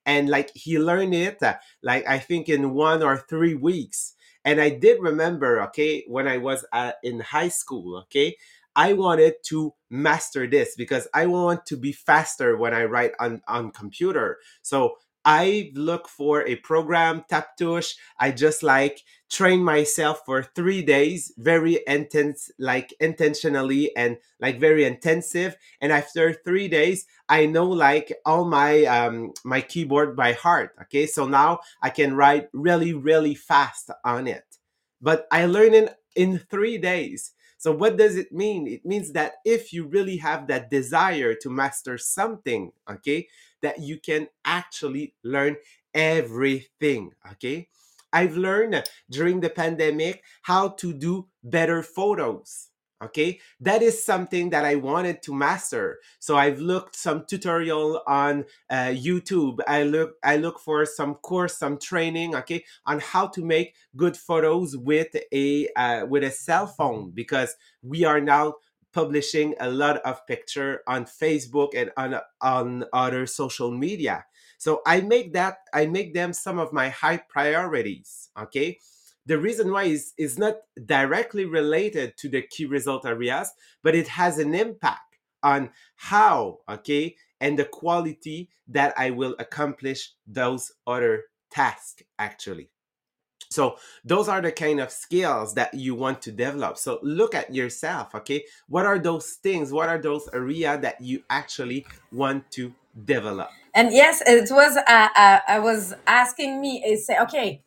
and 0.05 0.29
like 0.29 0.49
he 0.55 0.79
learned 0.79 1.13
it 1.13 1.43
uh, 1.43 1.55
like 1.83 2.07
i 2.07 2.17
think 2.17 2.47
in 2.47 2.73
one 2.73 3.03
or 3.03 3.17
three 3.17 3.53
weeks 3.53 4.15
and 4.49 4.59
i 4.59 4.69
did 4.69 4.97
remember 5.01 5.51
okay 5.61 6.03
when 6.07 6.27
i 6.27 6.37
was 6.37 6.65
uh, 6.73 6.93
in 7.03 7.19
high 7.19 7.51
school 7.61 7.97
okay 8.03 8.35
I 8.75 8.93
wanted 8.93 9.33
to 9.47 9.73
master 9.89 10.47
this 10.47 10.75
because 10.77 11.05
I 11.13 11.25
want 11.25 11.65
to 11.65 11.75
be 11.75 11.91
faster 11.91 12.55
when 12.55 12.73
I 12.73 12.85
write 12.85 13.11
on, 13.19 13.41
on 13.47 13.71
computer. 13.71 14.37
So 14.61 14.95
I 15.25 15.71
look 15.75 16.07
for 16.07 16.47
a 16.47 16.55
program, 16.57 17.23
Taptouche. 17.29 17.95
I 18.19 18.31
just 18.31 18.63
like 18.63 19.03
train 19.29 19.63
myself 19.63 20.21
for 20.25 20.41
three 20.41 20.81
days, 20.81 21.31
very 21.37 21.79
intense, 21.85 22.49
like 22.57 22.93
intentionally 22.99 23.95
and 23.95 24.17
like 24.39 24.59
very 24.59 24.85
intensive. 24.85 25.55
And 25.81 25.91
after 25.91 26.33
three 26.33 26.67
days, 26.67 27.05
I 27.27 27.45
know 27.45 27.67
like 27.67 28.13
all 28.25 28.45
my 28.45 28.85
um 28.85 29.33
my 29.43 29.61
keyboard 29.61 30.15
by 30.15 30.33
heart. 30.33 30.71
Okay, 30.83 31.05
so 31.05 31.27
now 31.27 31.59
I 31.81 31.89
can 31.89 32.15
write 32.15 32.49
really 32.53 32.93
really 32.93 33.35
fast 33.35 33.91
on 34.03 34.27
it. 34.27 34.43
But 35.01 35.27
I 35.31 35.45
learn 35.45 35.73
in 35.73 35.89
in 36.15 36.39
three 36.39 36.77
days. 36.77 37.31
So 37.57 37.73
what 37.73 37.97
does 37.97 38.15
it 38.15 38.31
mean? 38.31 38.67
It 38.67 38.85
means 38.85 39.11
that 39.11 39.33
if 39.43 39.73
you 39.73 39.85
really 39.85 40.15
have 40.17 40.47
that 40.47 40.69
desire 40.69 41.35
to 41.35 41.49
master 41.49 41.97
something, 41.97 42.71
okay, 42.89 43.27
that 43.61 43.79
you 43.79 43.99
can 43.99 44.27
actually 44.45 45.15
learn 45.23 45.57
everything, 45.93 47.11
okay? 47.33 47.67
I've 48.11 48.37
learned 48.37 48.83
during 49.09 49.39
the 49.39 49.49
pandemic 49.49 50.23
how 50.43 50.69
to 50.69 50.93
do 50.93 51.27
better 51.43 51.83
photos. 51.83 52.67
Okay, 53.01 53.39
that 53.61 53.81
is 53.81 54.03
something 54.03 54.49
that 54.49 54.65
I 54.65 54.75
wanted 54.75 55.21
to 55.23 55.33
master. 55.33 55.99
So 56.19 56.35
I've 56.35 56.59
looked 56.59 56.97
some 56.97 57.23
tutorial 57.25 58.01
on 58.05 58.43
uh, 58.69 58.91
YouTube. 58.91 59.59
I 59.65 59.83
look 59.83 60.15
I 60.21 60.35
look 60.35 60.59
for 60.59 60.85
some 60.85 61.15
course, 61.15 61.57
some 61.57 61.77
training. 61.77 62.35
Okay, 62.35 62.65
on 62.85 62.99
how 62.99 63.27
to 63.27 63.45
make 63.45 63.73
good 63.95 64.17
photos 64.17 64.75
with 64.75 65.15
a 65.31 65.69
uh, 65.77 66.07
with 66.07 66.25
a 66.25 66.31
cell 66.31 66.67
phone 66.67 67.11
because 67.11 67.55
we 67.81 68.03
are 68.03 68.19
now 68.19 68.55
publishing 68.93 69.55
a 69.59 69.69
lot 69.69 69.97
of 69.97 70.25
picture 70.27 70.81
on 70.87 71.05
Facebook 71.05 71.69
and 71.75 71.91
on 71.97 72.19
on 72.41 72.85
other 72.93 73.25
social 73.25 73.71
media. 73.71 74.25
So 74.57 74.81
I 74.85 75.01
make 75.01 75.33
that 75.33 75.57
I 75.73 75.85
make 75.85 76.13
them 76.13 76.33
some 76.33 76.59
of 76.59 76.73
my 76.73 76.89
high 76.89 77.17
priorities. 77.29 78.29
Okay. 78.37 78.79
The 79.25 79.37
reason 79.37 79.71
why 79.71 79.83
is 79.83 80.13
is 80.17 80.37
not 80.37 80.57
directly 80.85 81.45
related 81.45 82.17
to 82.17 82.29
the 82.29 82.41
key 82.41 82.65
result 82.65 83.05
areas, 83.05 83.51
but 83.83 83.95
it 83.95 84.07
has 84.07 84.39
an 84.39 84.55
impact 84.55 85.17
on 85.43 85.69
how, 85.95 86.59
okay, 86.67 87.15
and 87.39 87.57
the 87.57 87.65
quality 87.65 88.49
that 88.67 88.93
I 88.97 89.11
will 89.11 89.35
accomplish 89.39 90.13
those 90.27 90.71
other 90.85 91.25
tasks 91.51 92.03
actually. 92.17 92.69
So 93.51 93.77
those 94.05 94.27
are 94.27 94.41
the 94.41 94.51
kind 94.51 94.79
of 94.79 94.91
skills 94.91 95.55
that 95.55 95.73
you 95.73 95.95
want 95.95 96.21
to 96.23 96.31
develop. 96.31 96.77
So 96.77 96.99
look 97.01 97.33
at 97.33 97.53
yourself, 97.53 98.13
okay? 98.13 98.45
What 98.67 98.85
are 98.85 98.99
those 98.99 99.39
things? 99.41 99.71
What 99.71 99.89
are 99.89 99.97
those 99.97 100.29
areas 100.31 100.81
that 100.81 101.01
you 101.01 101.23
actually 101.31 101.87
want 102.11 102.51
to 102.51 102.71
develop? 103.05 103.49
And 103.73 103.91
yes, 103.91 104.21
it 104.25 104.49
was. 104.51 104.77
Uh, 104.77 105.07
uh, 105.15 105.39
I 105.47 105.57
was 105.59 105.95
asking 106.05 106.61
me. 106.61 106.83
Is 106.85 107.07
say, 107.07 107.17
okay, 107.21 107.63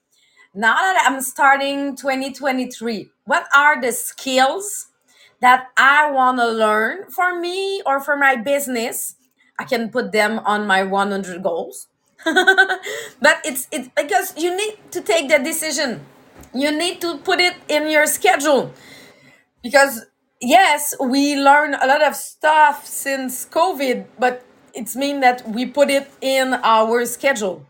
now 0.55 0.75
that 0.75 1.05
I'm 1.05 1.21
starting 1.21 1.97
2023, 1.97 3.11
what 3.25 3.47
are 3.55 3.81
the 3.81 3.91
skills 3.91 4.89
that 5.41 5.69
I 5.77 6.13
want 6.13 6.39
to 6.39 6.47
learn 6.49 7.11
for 7.11 7.41
me 7.41 7.83
or 7.85 8.01
for 8.01 8.17
my 8.17 8.37
business? 8.37 9.17
I 9.59 9.65
can 9.65 9.91
put 9.91 10.13
them 10.13 10.39
on 10.41 10.67
my 10.67 10.85
100 10.85 11.43
goals. 11.43 11.89
but 12.25 13.41
it's 13.45 13.67
it's 13.73 13.89
because 13.97 14.33
you 14.37 14.57
need 14.57 14.79
take 15.13 15.29
the 15.29 15.39
decision. 15.39 16.01
You 16.55 16.77
need 16.77 17.01
to 17.01 17.19
put 17.19 17.41
it 17.41 17.57
in 17.69 17.89
your 17.91 18.07
schedule. 18.07 18.73
Because 19.63 20.07
yes, 20.41 20.95
we 21.01 21.37
learn 21.37 21.75
a 21.75 21.87
lot 21.87 22.03
of 22.03 22.15
stuff 22.17 22.87
since 22.87 23.47
COVID, 23.47 24.07
but 24.19 24.45
it's 24.75 24.97
mean 24.97 25.21
that 25.21 25.47
we 25.49 25.67
put 25.67 25.91
it 25.91 26.11
in 26.21 26.55
our 26.55 27.05
schedule. 27.05 27.67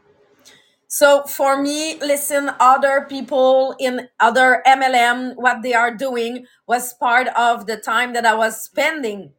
So 0.88 1.24
for 1.24 1.60
me, 1.60 1.98
listen, 2.00 2.50
other 2.60 3.06
people 3.08 3.74
in 3.80 4.08
other 4.20 4.62
MLM, 4.66 5.34
what 5.36 5.62
they 5.62 5.72
are 5.72 5.94
doing 5.94 6.44
was 6.68 6.92
part 6.94 7.28
of 7.28 7.66
the 7.66 7.78
time 7.78 8.12
that 8.12 8.26
I 8.26 8.34
was 8.34 8.62
spending. 8.62 9.32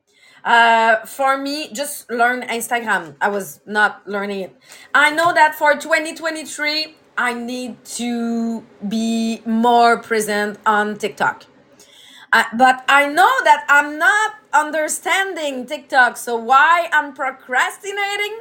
Uh, 0.43 1.05
for 1.05 1.37
me, 1.37 1.71
just 1.71 2.09
learn 2.09 2.41
Instagram. 2.41 3.15
I 3.21 3.29
was 3.29 3.61
not 3.65 4.01
learning 4.07 4.41
it. 4.41 4.55
I 4.93 5.11
know 5.11 5.31
that 5.33 5.55
for 5.55 5.75
2023, 5.75 6.95
I 7.17 7.33
need 7.33 7.83
to 7.97 8.63
be 8.87 9.41
more 9.45 9.99
present 9.99 10.59
on 10.65 10.97
TikTok. 10.97 11.45
Uh, 12.33 12.45
but 12.57 12.83
I 12.89 13.07
know 13.07 13.31
that 13.43 13.65
I'm 13.69 13.99
not 13.99 14.35
understanding 14.53 15.65
TikTok. 15.67 16.17
So 16.17 16.35
why 16.35 16.89
I'm 16.91 17.13
procrastinating? 17.13 18.39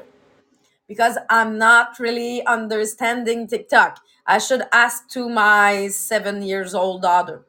because 0.88 1.16
I'm 1.30 1.58
not 1.58 1.98
really 1.98 2.44
understanding 2.46 3.46
TikTok. 3.46 4.00
I 4.26 4.38
should 4.38 4.62
ask 4.72 5.08
to 5.10 5.28
my 5.28 5.88
seven 5.88 6.42
years 6.42 6.74
old 6.74 7.02
daughter. 7.02 7.46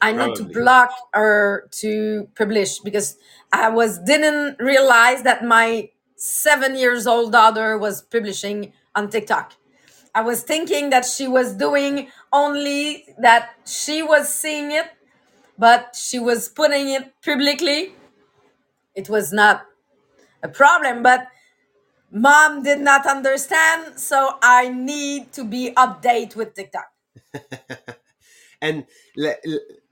I 0.00 0.12
need 0.12 0.34
to 0.36 0.44
block 0.44 0.90
her 1.14 1.68
to 1.82 2.28
publish 2.36 2.80
because 2.80 3.16
I 3.52 3.68
was 3.68 3.98
didn't 4.00 4.58
realize 4.58 5.22
that 5.22 5.44
my 5.44 5.90
seven 6.16 6.76
years 6.76 7.06
old 7.06 7.32
daughter 7.32 7.78
was 7.78 8.02
publishing 8.02 8.72
on 8.96 9.08
TikTok. 9.10 9.54
I 10.14 10.22
was 10.22 10.42
thinking 10.42 10.90
that 10.90 11.04
she 11.04 11.26
was 11.28 11.54
doing 11.54 12.08
only 12.32 13.06
that 13.18 13.54
she 13.66 14.02
was 14.02 14.32
seeing 14.32 14.72
it, 14.72 14.86
but 15.58 15.96
she 15.96 16.18
was 16.18 16.48
putting 16.48 16.90
it 16.90 17.14
publicly. 17.24 17.94
It 18.94 19.08
was 19.08 19.32
not 19.32 19.64
a 20.42 20.48
problem, 20.48 21.02
but 21.02 21.28
mom 22.10 22.62
did 22.62 22.78
not 22.78 23.06
understand 23.06 23.98
so 23.98 24.36
i 24.42 24.68
need 24.68 25.32
to 25.32 25.44
be 25.44 25.72
update 25.76 26.36
with 26.36 26.54
tiktok 26.54 26.90
and 28.62 28.86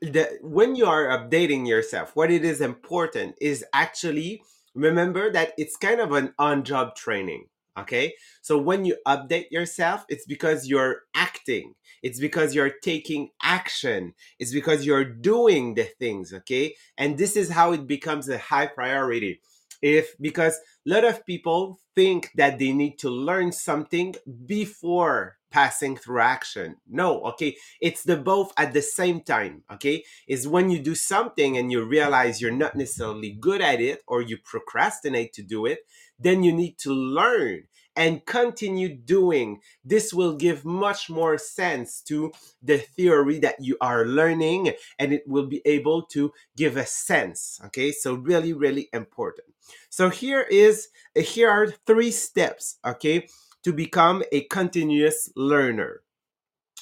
the, 0.01 0.39
when 0.43 0.77
you 0.77 0.87
are 0.87 1.07
updating 1.07 1.67
yourself, 1.67 2.15
what 2.15 2.31
it 2.31 2.45
is 2.45 2.61
important 2.61 3.37
is 3.41 3.65
actually 3.73 4.43
remember 4.75 5.31
that 5.33 5.53
it's 5.59 5.77
kind 5.77 6.01
of 6.01 6.13
an 6.13 6.33
on-job 6.39 6.95
training. 6.95 7.47
Okay, 7.83 8.15
so 8.43 8.59
when 8.59 8.85
you 8.85 8.97
update 9.07 9.51
yourself, 9.51 10.05
it's 10.09 10.27
because 10.27 10.67
you're 10.67 11.03
acting. 11.15 11.75
It's 12.03 12.21
because 12.21 12.55
you're 12.55 12.75
taking 12.83 13.31
action. 13.43 14.15
It's 14.39 14.53
because 14.53 14.87
you're 14.87 15.05
doing 15.05 15.75
the 15.75 15.85
things. 15.85 16.33
Okay, 16.33 16.77
and 16.97 17.19
this 17.19 17.37
is 17.37 17.51
how 17.51 17.73
it 17.73 17.87
becomes 17.87 18.29
a 18.29 18.39
high 18.39 18.67
priority. 18.67 19.41
If 19.83 20.15
because 20.21 20.55
a 20.87 20.91
lot 20.91 21.05
of 21.05 21.25
people 21.25 21.81
think 21.95 22.31
that 22.37 22.59
they 22.59 22.73
need 22.73 22.99
to 22.99 23.11
learn 23.11 23.53
something 23.53 24.15
before 24.47 25.39
passing 25.51 25.97
through 25.97 26.21
action. 26.21 26.77
No, 26.89 27.23
okay, 27.23 27.57
it's 27.81 28.05
the 28.05 28.17
both 28.17 28.53
at 28.57 28.73
the 28.73 28.83
same 28.83 29.21
time, 29.21 29.63
okay? 29.73 30.05
Is 30.29 30.47
when 30.47 30.71
you 30.71 30.79
do 30.79 30.95
something 30.95 31.57
and 31.57 31.71
you 31.73 31.85
realize 31.85 32.41
you're 32.41 32.53
not 32.53 32.77
necessarily 32.77 33.33
good 33.33 33.61
at 33.61 33.81
it 33.81 34.03
or 34.07 34.23
you 34.23 34.39
procrastinate 34.39 35.33
to 35.35 35.43
do 35.43 35.67
it, 35.67 35.81
then 36.19 36.43
you 36.43 36.53
need 36.53 36.79
to 36.79 36.93
learn 36.93 37.65
and 38.01 38.25
continue 38.25 38.89
doing. 38.89 39.61
This 39.85 40.15
will 40.15 40.33
give 40.33 40.65
much 40.65 41.11
more 41.11 41.37
sense 41.37 42.01
to 42.09 42.33
the 42.63 42.79
theory 42.79 43.39
that 43.41 43.57
you 43.61 43.77
are 43.83 44.07
learning 44.07 44.73
and 44.99 45.13
it 45.13 45.29
will 45.29 45.47
be 45.47 45.61
able 45.67 46.05
to 46.15 46.33
give 46.57 46.79
a 46.79 46.87
sense, 46.87 47.61
okay? 47.67 47.93
So 47.93 48.15
really 48.15 48.55
really 48.55 48.89
important. 48.95 49.49
So 49.91 50.09
here 50.09 50.47
is 50.51 50.89
here 51.15 51.51
are 51.51 51.67
three 51.87 52.11
steps, 52.11 52.79
okay, 52.87 53.29
to 53.65 53.73
become 53.73 54.23
a 54.33 54.45
continuous 54.45 55.31
learner. 55.37 56.01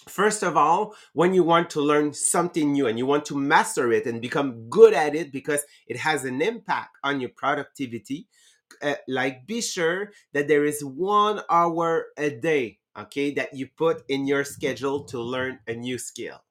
First 0.08 0.44
of 0.44 0.56
all, 0.56 0.94
when 1.14 1.34
you 1.34 1.42
want 1.42 1.68
to 1.70 1.80
learn 1.80 2.14
something 2.14 2.72
new 2.72 2.86
and 2.86 2.96
you 2.96 3.06
want 3.06 3.24
to 3.26 3.36
master 3.36 3.92
it 3.92 4.06
and 4.06 4.22
become 4.22 4.68
good 4.70 4.94
at 4.94 5.16
it 5.16 5.32
because 5.32 5.64
it 5.88 5.98
has 5.98 6.24
an 6.24 6.40
impact 6.40 6.96
on 7.02 7.20
your 7.20 7.30
productivity, 7.30 8.28
uh, 8.82 8.94
like 9.06 9.46
be 9.46 9.60
sure 9.60 10.12
that 10.32 10.48
there 10.48 10.64
is 10.64 10.84
one 10.84 11.40
hour 11.50 12.06
a 12.16 12.30
day, 12.30 12.78
okay, 12.98 13.32
that 13.34 13.54
you 13.54 13.68
put 13.76 14.02
in 14.08 14.26
your 14.26 14.44
schedule 14.44 15.04
to 15.04 15.20
learn 15.20 15.58
a 15.66 15.74
new 15.74 15.98
skill. 15.98 16.42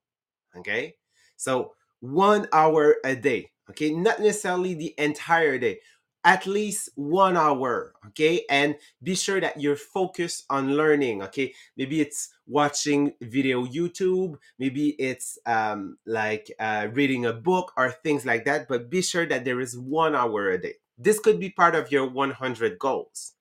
Okay, 0.56 0.96
so 1.36 1.74
one 2.00 2.48
hour 2.54 2.98
a 3.04 3.16
day, 3.16 3.52
okay, 3.70 3.92
not 3.92 4.20
necessarily 4.20 4.74
the 4.74 4.94
entire 4.98 5.58
day 5.58 5.80
at 6.24 6.46
least 6.46 6.90
one 6.96 7.38
hour 7.38 7.94
okay? 8.08 8.44
And 8.50 8.76
be 9.02 9.16
sure 9.16 9.40
that 9.40 9.62
you're 9.62 9.78
focused 9.78 10.46
on 10.50 10.76
learning 10.76 11.22
okay? 11.22 11.54
Maybe 11.78 12.02
it's 12.02 12.34
watching 12.48 13.14
video 13.22 13.66
youtube 13.66 14.38
maybe 14.58 14.90
it's 15.00 15.38
um, 15.46 15.98
like 16.06 16.52
uh, 16.60 16.88
reading 16.94 17.26
a 17.26 17.34
book 17.34 17.74
or 17.76 17.92
things 17.92 18.26
like 18.26 18.46
that 18.46 18.68
but 18.68 18.90
be 18.90 19.02
sure 19.02 19.26
that 19.26 19.44
there 19.44 19.60
is 19.60 19.78
one 19.78 20.16
hour 20.16 20.50
a 20.50 20.58
day 20.58 20.76
this 20.98 21.20
could 21.20 21.40
be 21.40 21.50
part 21.50 21.76
of 21.76 21.92
your 21.92 22.08
100 22.08 22.80
goals. 22.80 23.34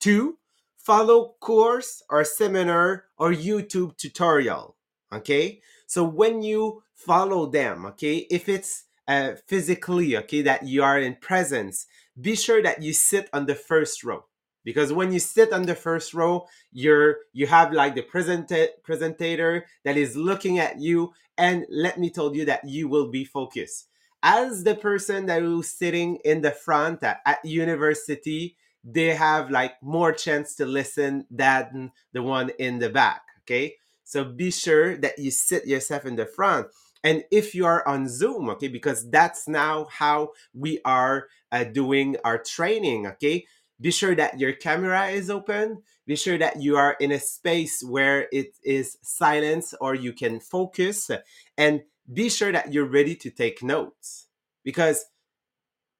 Two 0.00 0.38
follow 0.80 1.34
course 1.40 2.02
or 2.08 2.24
seminar 2.24 3.04
or 3.18 3.32
youtube 3.32 3.96
tutorial 3.96 4.76
okay? 5.12 5.60
So 5.86 6.04
when 6.04 6.42
you 6.42 6.82
follow 6.94 7.46
them 7.46 7.84
okay 7.86 8.26
if 8.30 8.48
it's 8.48 8.84
uh, 9.06 9.34
physically 9.46 10.16
okay 10.16 10.42
that 10.42 10.64
you 10.64 10.82
are 10.82 10.98
in 10.98 11.16
presence 11.16 11.86
be 12.20 12.34
sure 12.34 12.62
that 12.62 12.82
you 12.82 12.92
sit 12.92 13.28
on 13.32 13.46
the 13.46 13.54
first 13.54 14.04
row 14.04 14.24
because 14.64 14.92
when 14.92 15.12
you 15.12 15.18
sit 15.18 15.52
on 15.52 15.62
the 15.62 15.74
first 15.74 16.14
row 16.14 16.46
you're 16.72 17.18
you 17.32 17.46
have 17.46 17.72
like 17.72 17.94
the 17.94 18.02
presenta- 18.02 18.68
presentator 18.82 19.62
that 19.84 19.96
is 19.96 20.16
looking 20.16 20.58
at 20.58 20.80
you 20.80 21.12
and 21.36 21.66
let 21.70 21.98
me 21.98 22.08
tell 22.08 22.34
you 22.34 22.44
that 22.46 22.66
you 22.66 22.88
will 22.88 23.10
be 23.10 23.24
focused 23.24 23.88
as 24.22 24.64
the 24.64 24.74
person 24.74 25.26
that 25.26 25.42
is 25.42 25.70
sitting 25.70 26.16
in 26.24 26.40
the 26.42 26.50
front 26.50 27.02
at, 27.02 27.20
at 27.26 27.44
university 27.44 28.56
they 28.82 29.14
have 29.14 29.50
like 29.50 29.74
more 29.82 30.12
chance 30.12 30.54
to 30.54 30.64
listen 30.64 31.26
than 31.30 31.92
the 32.12 32.22
one 32.22 32.50
in 32.58 32.78
the 32.78 32.88
back 32.88 33.22
okay? 33.50 33.76
So 34.04 34.24
be 34.24 34.50
sure 34.50 34.96
that 34.98 35.18
you 35.18 35.30
sit 35.30 35.66
yourself 35.66 36.04
in 36.04 36.16
the 36.16 36.26
front. 36.26 36.68
And 37.02 37.24
if 37.30 37.54
you 37.54 37.64
are 37.64 37.86
on 37.86 38.08
zoom 38.08 38.48
okay 38.50 38.68
because 38.68 39.08
that's 39.10 39.48
now 39.48 39.86
how 39.90 40.30
we 40.52 40.80
are 40.84 41.28
uh, 41.52 41.64
doing 41.64 42.16
our 42.24 42.38
training 42.38 43.06
okay? 43.06 43.46
Be 43.80 43.90
sure 43.90 44.14
that 44.14 44.38
your 44.38 44.52
camera 44.52 45.08
is 45.08 45.30
open. 45.30 45.82
Be 46.06 46.14
sure 46.14 46.36
that 46.36 46.60
you 46.60 46.76
are 46.76 46.96
in 47.00 47.12
a 47.12 47.18
space 47.18 47.82
where 47.82 48.28
it 48.30 48.56
is 48.62 48.98
silence 49.00 49.74
or 49.80 49.94
you 49.94 50.12
can 50.12 50.38
focus. 50.38 51.10
And 51.56 51.82
be 52.12 52.28
sure 52.28 52.52
that 52.52 52.72
you're 52.72 52.84
ready 52.86 53.14
to 53.16 53.30
take 53.30 53.62
notes. 53.62 54.26
Because 54.64 55.06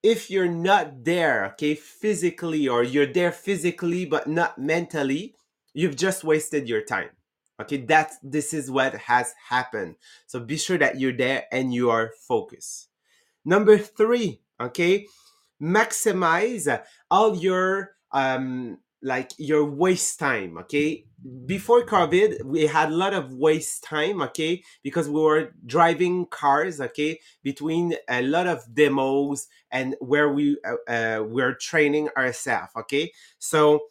if 0.03 0.31
you're 0.31 0.47
not 0.47 1.03
there 1.03 1.45
okay 1.45 1.75
physically 1.75 2.67
or 2.67 2.83
you're 2.83 3.05
there 3.05 3.31
physically 3.31 4.03
but 4.05 4.27
not 4.27 4.57
mentally 4.57 5.35
you've 5.73 5.95
just 5.95 6.23
wasted 6.23 6.67
your 6.67 6.81
time. 6.81 7.09
Okay 7.61 7.77
that's 7.77 8.17
this 8.23 8.53
is 8.53 8.71
what 8.71 8.95
has 8.95 9.33
happened. 9.49 9.95
So 10.27 10.39
be 10.39 10.57
sure 10.57 10.77
that 10.77 10.99
you're 10.99 11.15
there 11.15 11.45
and 11.51 11.73
you 11.73 11.89
are 11.89 12.11
focused. 12.27 12.89
Number 13.45 13.77
three 13.77 14.41
okay 14.59 15.07
maximize 15.61 16.81
all 17.09 17.35
your 17.35 17.91
um 18.11 18.79
like 19.03 19.31
your 19.37 19.65
waste 19.65 20.19
time 20.19 20.57
okay? 20.57 21.05
Before 21.45 21.85
covid 21.85 22.43
we 22.43 22.65
had 22.65 22.89
a 22.89 22.95
lot 22.95 23.13
of 23.13 23.33
waste 23.33 23.83
time 23.83 24.21
okay? 24.21 24.63
Because 24.83 25.09
we 25.09 25.21
were 25.21 25.53
driving 25.65 26.25
cars 26.27 26.79
okay? 26.81 27.19
Between 27.43 27.95
a 28.09 28.21
lot 28.21 28.47
of 28.47 28.73
demos 28.73 29.47
and 29.71 29.95
where 29.99 30.29
we 30.29 30.57
uh, 30.65 30.91
uh, 30.91 31.23
we're 31.23 31.55
training 31.55 32.09
ourselves 32.17 32.71
okay? 32.77 33.11
So 33.39 33.81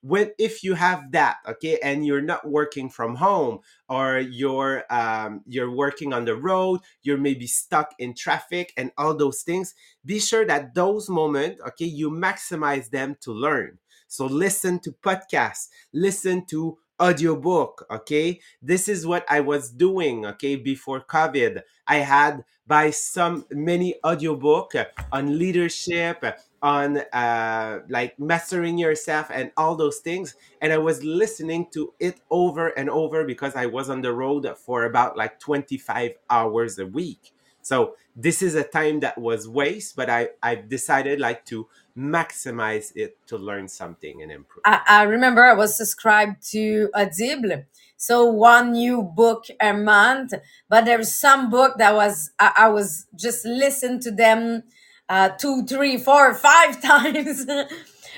when 0.00 0.30
if 0.38 0.62
you 0.62 0.74
have 0.74 1.10
that 1.10 1.38
okay 1.46 1.78
and 1.82 2.06
you're 2.06 2.22
not 2.22 2.48
working 2.48 2.88
from 2.88 3.16
home 3.16 3.58
or 3.88 4.18
you're 4.18 4.84
um, 4.90 5.42
you're 5.46 5.70
working 5.74 6.12
on 6.12 6.24
the 6.24 6.36
road 6.36 6.80
you're 7.02 7.18
maybe 7.18 7.46
stuck 7.46 7.94
in 7.98 8.14
traffic 8.14 8.72
and 8.76 8.92
all 8.96 9.14
those 9.14 9.42
things 9.42 9.74
be 10.04 10.20
sure 10.20 10.44
that 10.46 10.72
those 10.74 11.08
moments 11.08 11.60
okay 11.66 11.84
you 11.84 12.10
maximize 12.10 12.90
them 12.90 13.16
to 13.20 13.32
learn 13.32 13.76
so 14.08 14.26
listen 14.26 14.78
to 14.80 14.92
podcasts. 14.92 15.68
Listen 15.92 16.44
to 16.46 16.78
audiobook 17.00 17.86
okay? 17.90 18.40
This 18.60 18.88
is 18.88 19.06
what 19.06 19.24
i 19.30 19.38
was 19.40 19.70
doing 19.70 20.26
okay 20.26 20.56
before 20.56 21.00
covid. 21.00 21.62
I 21.86 21.96
had 21.98 22.44
by 22.66 22.90
some 22.90 23.46
many 23.50 23.94
audiobook 24.04 24.72
on 25.12 25.38
leadership 25.38 26.22
on 26.60 26.98
uh, 27.12 27.80
like 27.88 28.18
mastering 28.18 28.78
yourself 28.78 29.28
and 29.32 29.52
all 29.56 29.76
those 29.76 29.98
things. 29.98 30.34
And 30.60 30.72
i 30.72 30.78
was 30.78 31.02
listening 31.04 31.68
to 31.72 31.94
it 32.00 32.20
over 32.30 32.68
and 32.68 32.90
over 32.90 33.24
because 33.24 33.54
i 33.54 33.66
was 33.66 33.88
on 33.88 34.02
the 34.02 34.12
road 34.12 34.46
for 34.58 34.84
about 34.84 35.16
like 35.16 35.38
25 35.40 36.12
hours 36.30 36.78
a 36.78 36.86
week. 36.86 37.32
So 37.62 37.94
this 38.16 38.40
is 38.42 38.54
a 38.54 38.64
time 38.64 39.00
that 39.00 39.18
was 39.18 39.46
waste 39.48 39.94
but 39.94 40.10
i 40.10 40.28
i've 40.42 40.68
decided 40.68 41.20
like 41.20 41.44
to 41.44 41.68
maximize 41.98 42.92
it 42.94 43.18
to 43.26 43.36
learn 43.36 43.66
something 43.68 44.22
and 44.22 44.30
improve 44.30 44.62
I, 44.64 44.80
I 44.88 45.02
remember 45.02 45.44
I 45.44 45.54
was 45.54 45.76
subscribed 45.76 46.48
to 46.52 46.90
Audible, 46.94 47.64
so 47.96 48.24
one 48.26 48.72
new 48.72 49.02
book 49.02 49.46
a 49.60 49.72
month. 49.74 50.34
But 50.68 50.84
there's 50.84 51.14
some 51.14 51.50
book 51.50 51.78
that 51.78 51.94
was 51.94 52.30
I, 52.38 52.52
I 52.56 52.68
was 52.68 53.06
just 53.16 53.44
listen 53.44 54.00
to 54.00 54.12
them 54.12 54.62
uh, 55.08 55.30
two, 55.30 55.64
three, 55.66 55.98
four, 55.98 56.34
five 56.50 56.80
times. 56.80 57.46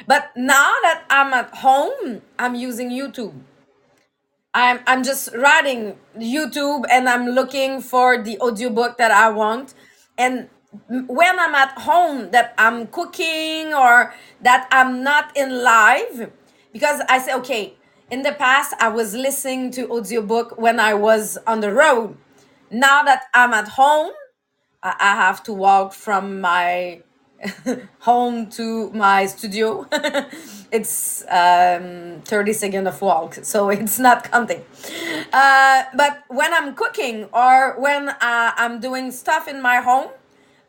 but 0.06 0.30
now 0.36 0.72
that 0.82 1.04
I'm 1.08 1.32
at 1.32 1.54
home, 1.54 2.22
I'm 2.38 2.54
using 2.54 2.90
YouTube. 2.90 3.34
I'm 4.52 4.80
I'm 4.86 5.02
just 5.04 5.34
writing 5.34 5.96
YouTube 6.18 6.84
and 6.90 7.08
I'm 7.08 7.26
looking 7.26 7.80
for 7.80 8.22
the 8.22 8.38
audiobook 8.40 8.98
that 8.98 9.10
I 9.12 9.30
want. 9.30 9.74
And 10.18 10.48
when 10.88 11.38
I'm 11.38 11.54
at 11.54 11.72
home 11.78 12.30
that 12.30 12.54
I'm 12.58 12.86
cooking 12.88 13.74
or 13.74 14.14
that 14.42 14.68
I'm 14.70 15.02
not 15.02 15.36
in 15.36 15.62
live 15.62 16.30
because 16.72 17.00
I 17.08 17.18
say 17.18 17.34
okay, 17.34 17.74
in 18.10 18.22
the 18.22 18.32
past 18.32 18.74
I 18.80 18.88
was 18.88 19.14
listening 19.14 19.70
to 19.72 19.88
audiobook 19.90 20.58
when 20.58 20.80
I 20.80 20.94
was 20.94 21.38
on 21.46 21.60
the 21.60 21.72
road. 21.72 22.16
Now 22.70 23.02
that 23.02 23.24
I'm 23.34 23.52
at 23.52 23.68
home, 23.68 24.12
I 24.82 25.14
have 25.16 25.42
to 25.44 25.52
walk 25.52 25.92
from 25.92 26.40
my 26.40 27.02
home 28.00 28.48
to 28.50 28.90
my 28.92 29.26
studio. 29.26 29.86
it's 30.72 31.22
um, 31.28 32.22
30 32.24 32.52
second 32.52 32.86
of 32.86 33.00
walk, 33.02 33.34
so 33.42 33.68
it's 33.70 33.98
not 33.98 34.30
counting. 34.30 34.64
Uh, 35.32 35.84
but 35.96 36.22
when 36.28 36.52
I'm 36.54 36.74
cooking 36.74 37.24
or 37.32 37.78
when 37.78 38.08
uh, 38.08 38.16
I'm 38.56 38.80
doing 38.80 39.10
stuff 39.10 39.48
in 39.48 39.60
my 39.60 39.76
home, 39.76 40.10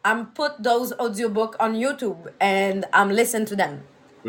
I'm 0.04 0.28
put 0.34 0.62
those 0.64 0.94
audiobook 0.94 1.56
on 1.60 1.76
YouTube 1.76 2.32
and 2.40 2.86
I'm 2.94 3.10
listen 3.10 3.46
to 3.46 3.56
them. 3.56 3.84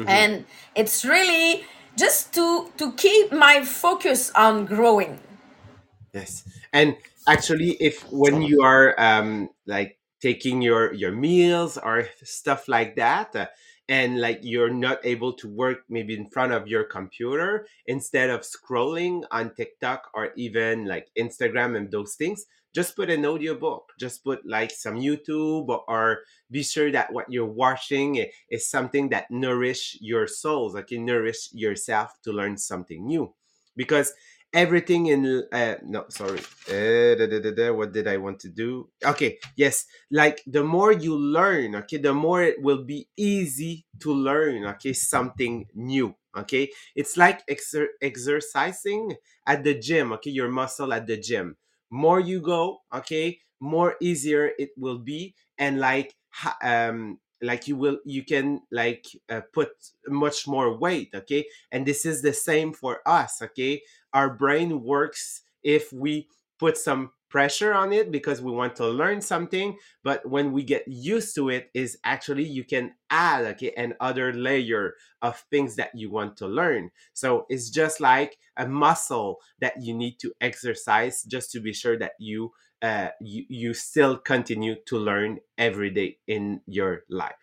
And 0.07 0.45
it's 0.75 1.05
really 1.05 1.65
just 1.97 2.33
to 2.35 2.71
to 2.79 2.93
keep 2.93 3.33
my 3.33 3.63
focus 3.65 4.31
on 4.35 4.67
growing. 4.67 5.21
Yes, 6.13 6.45
and 6.73 6.97
actually, 7.29 7.77
if 7.81 8.03
when 8.11 8.43
you 8.43 8.63
are 8.63 8.95
um 8.99 9.49
like 9.67 9.99
taking 10.21 10.63
your 10.63 10.93
your 10.93 11.13
meals 11.13 11.79
or 11.79 12.09
stuff 12.23 12.69
like 12.69 12.97
that, 12.97 13.35
uh, 13.37 13.47
and 13.89 14.21
like 14.21 14.41
you're 14.43 14.73
not 14.73 15.05
able 15.05 15.33
to 15.35 15.49
work 15.49 15.79
maybe 15.89 16.17
in 16.17 16.31
front 16.31 16.53
of 16.53 16.69
your 16.69 16.85
computer 16.85 17.67
instead 17.87 18.31
of 18.31 18.43
scrolling 18.43 19.23
on 19.31 19.55
TikTok 19.55 20.11
or 20.15 20.31
even 20.37 20.87
like 20.87 21.09
Instagram 21.19 21.77
and 21.77 21.91
those 21.91 22.15
things, 22.15 22.47
just 22.75 22.97
put 22.97 23.11
an 23.11 23.27
audiobook. 23.27 23.93
Just 23.99 24.25
put 24.25 24.47
like 24.47 24.71
some 24.71 24.97
YouTube 24.97 25.69
or, 25.69 25.85
or 25.89 26.21
be 26.51 26.63
sure 26.63 26.91
that 26.93 27.13
what 27.13 27.31
you're 27.31 27.45
watching 27.45 28.25
is 28.51 28.71
something 28.71 29.11
that 29.11 29.31
nourish 29.31 29.99
your 30.01 30.27
souls, 30.27 30.75
like 30.75 30.91
you 30.91 31.01
nourish 31.01 31.53
yourself 31.53 32.13
to 32.25 32.33
learn 32.33 32.57
something 32.57 33.05
new, 33.05 33.35
because 33.77 34.13
everything 34.53 35.07
in 35.07 35.45
uh 35.53 35.75
no 35.85 36.05
sorry. 36.09 36.41
Uh, 36.69 37.15
da, 37.17 37.27
da, 37.27 37.51
da, 37.51 37.73
what 37.73 37.93
did 37.93 38.07
i 38.07 38.17
want 38.17 38.39
to 38.41 38.49
do? 38.49 38.89
Okay 39.05 39.39
yes 39.57 39.87
like 40.11 40.43
the 40.47 40.63
more 40.63 40.93
you 40.93 41.17
learn 41.17 41.75
okay 41.77 41.97
the 41.99 42.13
more 42.15 42.43
it 42.43 42.61
will 42.63 42.85
be 42.85 43.09
easy 43.17 43.85
to 44.01 44.13
learn 44.13 44.65
okay 44.67 44.93
something 44.93 45.67
new 45.75 46.15
okay? 46.37 46.71
It's 46.95 47.17
like 47.17 47.47
exer- 47.47 47.97
exercising 48.01 49.17
at 49.47 49.65
the 49.65 49.75
gym 49.79 50.13
okay 50.15 50.31
your 50.31 50.49
muscle 50.49 50.93
at 50.93 51.07
the 51.07 51.17
gym. 51.17 51.57
More 51.91 52.21
you 52.21 52.41
go 52.41 52.81
okay 52.93 53.39
more 53.61 53.97
easier 54.01 54.51
it 54.59 54.71
will 54.77 54.99
be 54.99 55.35
and 55.59 55.79
like 55.79 56.15
um 56.63 57.19
like 57.43 57.69
you 57.69 57.77
will 57.77 57.99
you 58.05 58.25
can 58.25 58.61
like 58.71 59.07
uh, 59.29 59.41
put 59.53 59.71
much 60.09 60.47
more 60.47 60.77
weight 60.77 61.11
okay? 61.15 61.47
And 61.71 61.87
this 61.87 62.07
is 62.07 62.23
the 62.23 62.33
same 62.33 62.73
for 62.73 63.01
us 63.07 63.43
okay? 63.43 63.83
Our 64.13 64.31
brain 64.31 64.83
works 64.83 65.43
if 65.63 65.93
we 65.93 66.29
put 66.59 66.77
some 66.77 67.11
pressure 67.29 67.73
on 67.73 67.93
it 67.93 68.13
because 68.13 68.43
we 68.43 68.53
want 68.53 68.77
to 68.77 68.87
learn 68.87 69.19
something 69.23 69.75
but 70.05 70.29
when 70.29 70.53
we 70.53 70.63
get 70.63 70.87
used 70.87 71.35
to 71.35 71.49
it 71.49 71.71
is 71.73 71.97
actually 72.05 72.45
you 72.45 72.63
can 72.63 72.93
add 73.09 73.43
okay 73.47 73.73
an 73.79 73.95
other 74.01 74.35
layer 74.35 74.95
of 75.23 75.39
things 75.51 75.77
that 75.77 75.91
you 75.95 76.11
want 76.11 76.37
to 76.37 76.47
learn. 76.47 76.91
So 77.15 77.47
it's 77.49 77.71
just 77.71 78.01
like 78.01 78.37
a 78.57 78.67
muscle 78.67 79.39
that 79.61 79.81
you 79.81 79.95
need 79.95 80.19
to 80.19 80.33
exercise 80.41 81.23
just 81.23 81.53
to 81.53 81.61
be 81.61 81.73
sure 81.73 81.97
that 81.99 82.13
you 82.19 82.51
uh, 82.83 83.11
you, 83.21 83.45
you 83.49 83.75
still 83.75 84.19
continue 84.19 84.77
to 84.87 84.99
learn 84.99 85.41
every 85.59 85.91
day 85.91 86.19
in 86.27 86.61
your 86.67 87.05
life. 87.09 87.37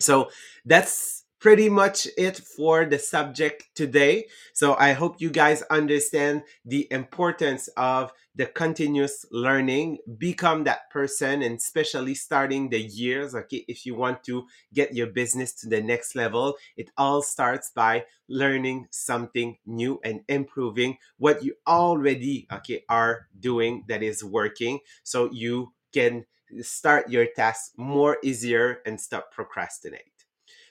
So 0.00 0.30
that's 0.64 1.24
pretty 1.46 1.68
much 1.68 2.08
it 2.18 2.36
for 2.36 2.84
the 2.84 2.98
subject 2.98 3.68
today. 3.76 4.26
So 4.52 4.74
I 4.80 4.94
hope 4.94 5.20
you 5.20 5.30
guys 5.30 5.62
understand 5.70 6.42
the 6.64 6.88
importance 6.90 7.68
of 7.76 8.12
the 8.34 8.46
continuous 8.46 9.24
learning, 9.30 9.98
become 10.18 10.64
that 10.64 10.90
person, 10.90 11.42
and 11.42 11.58
especially 11.58 12.16
starting 12.16 12.68
the 12.68 12.80
years. 12.80 13.32
Okay, 13.32 13.64
if 13.68 13.86
you 13.86 13.94
want 13.94 14.24
to 14.24 14.48
get 14.74 14.92
your 14.92 15.06
business 15.06 15.52
to 15.60 15.68
the 15.68 15.80
next 15.80 16.16
level, 16.16 16.56
it 16.76 16.90
all 16.98 17.22
starts 17.22 17.70
by 17.70 18.06
learning 18.28 18.88
something 18.90 19.56
new 19.64 20.00
and 20.02 20.22
improving 20.28 20.98
what 21.16 21.44
you 21.44 21.54
already 21.68 22.48
okay 22.52 22.82
are 22.88 23.28
doing 23.38 23.84
that 23.86 24.02
is 24.02 24.24
working 24.24 24.80
so 25.04 25.30
you 25.30 25.72
can 25.94 26.26
start 26.60 27.08
your 27.08 27.26
tasks 27.36 27.70
more 27.76 28.18
easier 28.24 28.80
and 28.84 29.00
stop 29.00 29.30
procrastinate. 29.30 30.15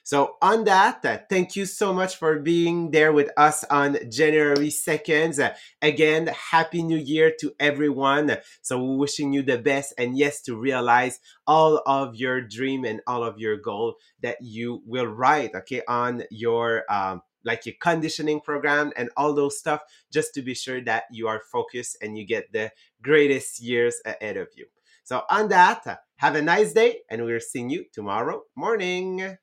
So 0.06 0.36
on 0.40 0.66
that, 0.66 1.04
uh, 1.04 1.18
thank 1.32 1.56
you 1.56 1.66
so 1.66 1.92
much 1.92 2.18
for 2.18 2.38
being 2.38 2.92
there 2.92 3.12
with 3.12 3.32
us 3.38 3.64
on 3.72 3.98
January 4.12 4.70
2nd. 4.70 5.40
Uh, 5.40 5.54
again, 5.82 6.28
happy 6.28 6.84
new 6.84 6.96
year 7.00 7.34
to 7.40 7.52
everyone. 7.60 8.38
So 8.62 8.78
we're 8.78 8.98
wishing 8.98 9.34
you 9.34 9.42
the 9.42 9.58
best 9.58 9.96
and 9.98 10.16
yes, 10.16 10.44
to 10.44 10.56
realize 10.56 11.20
all 11.48 11.82
of 11.88 12.16
your 12.16 12.40
dream 12.40 12.86
and 12.86 13.02
all 13.08 13.24
of 13.24 13.40
your 13.40 13.58
goal 13.58 13.96
that 14.22 14.38
you 14.42 14.84
will 14.86 15.08
write, 15.08 15.56
okay, 15.56 15.82
on 15.88 16.22
your, 16.30 16.84
um, 16.88 17.24
like 17.44 17.66
your 17.66 17.76
conditioning 17.82 18.42
program 18.42 18.94
and 18.96 19.10
all 19.18 19.34
those 19.34 19.58
stuff, 19.58 19.82
just 20.14 20.36
to 20.36 20.44
be 20.44 20.54
sure 20.54 20.82
that 20.82 21.06
you 21.12 21.28
are 21.28 21.42
focused 21.52 21.98
and 22.04 22.16
you 22.16 22.28
get 22.28 22.54
the 22.54 22.70
greatest 23.02 23.60
years 23.60 23.96
ahead 24.06 24.38
of 24.38 24.50
you. 24.56 24.68
So 25.04 25.24
on 25.32 25.50
that, 25.50 25.84
have 26.18 26.36
a 26.36 26.44
nice 26.44 26.74
day 26.74 27.00
and 27.10 27.26
we're 27.26 27.40
seeing 27.40 27.72
you 27.72 27.86
tomorrow 27.92 28.44
morning. 28.56 29.38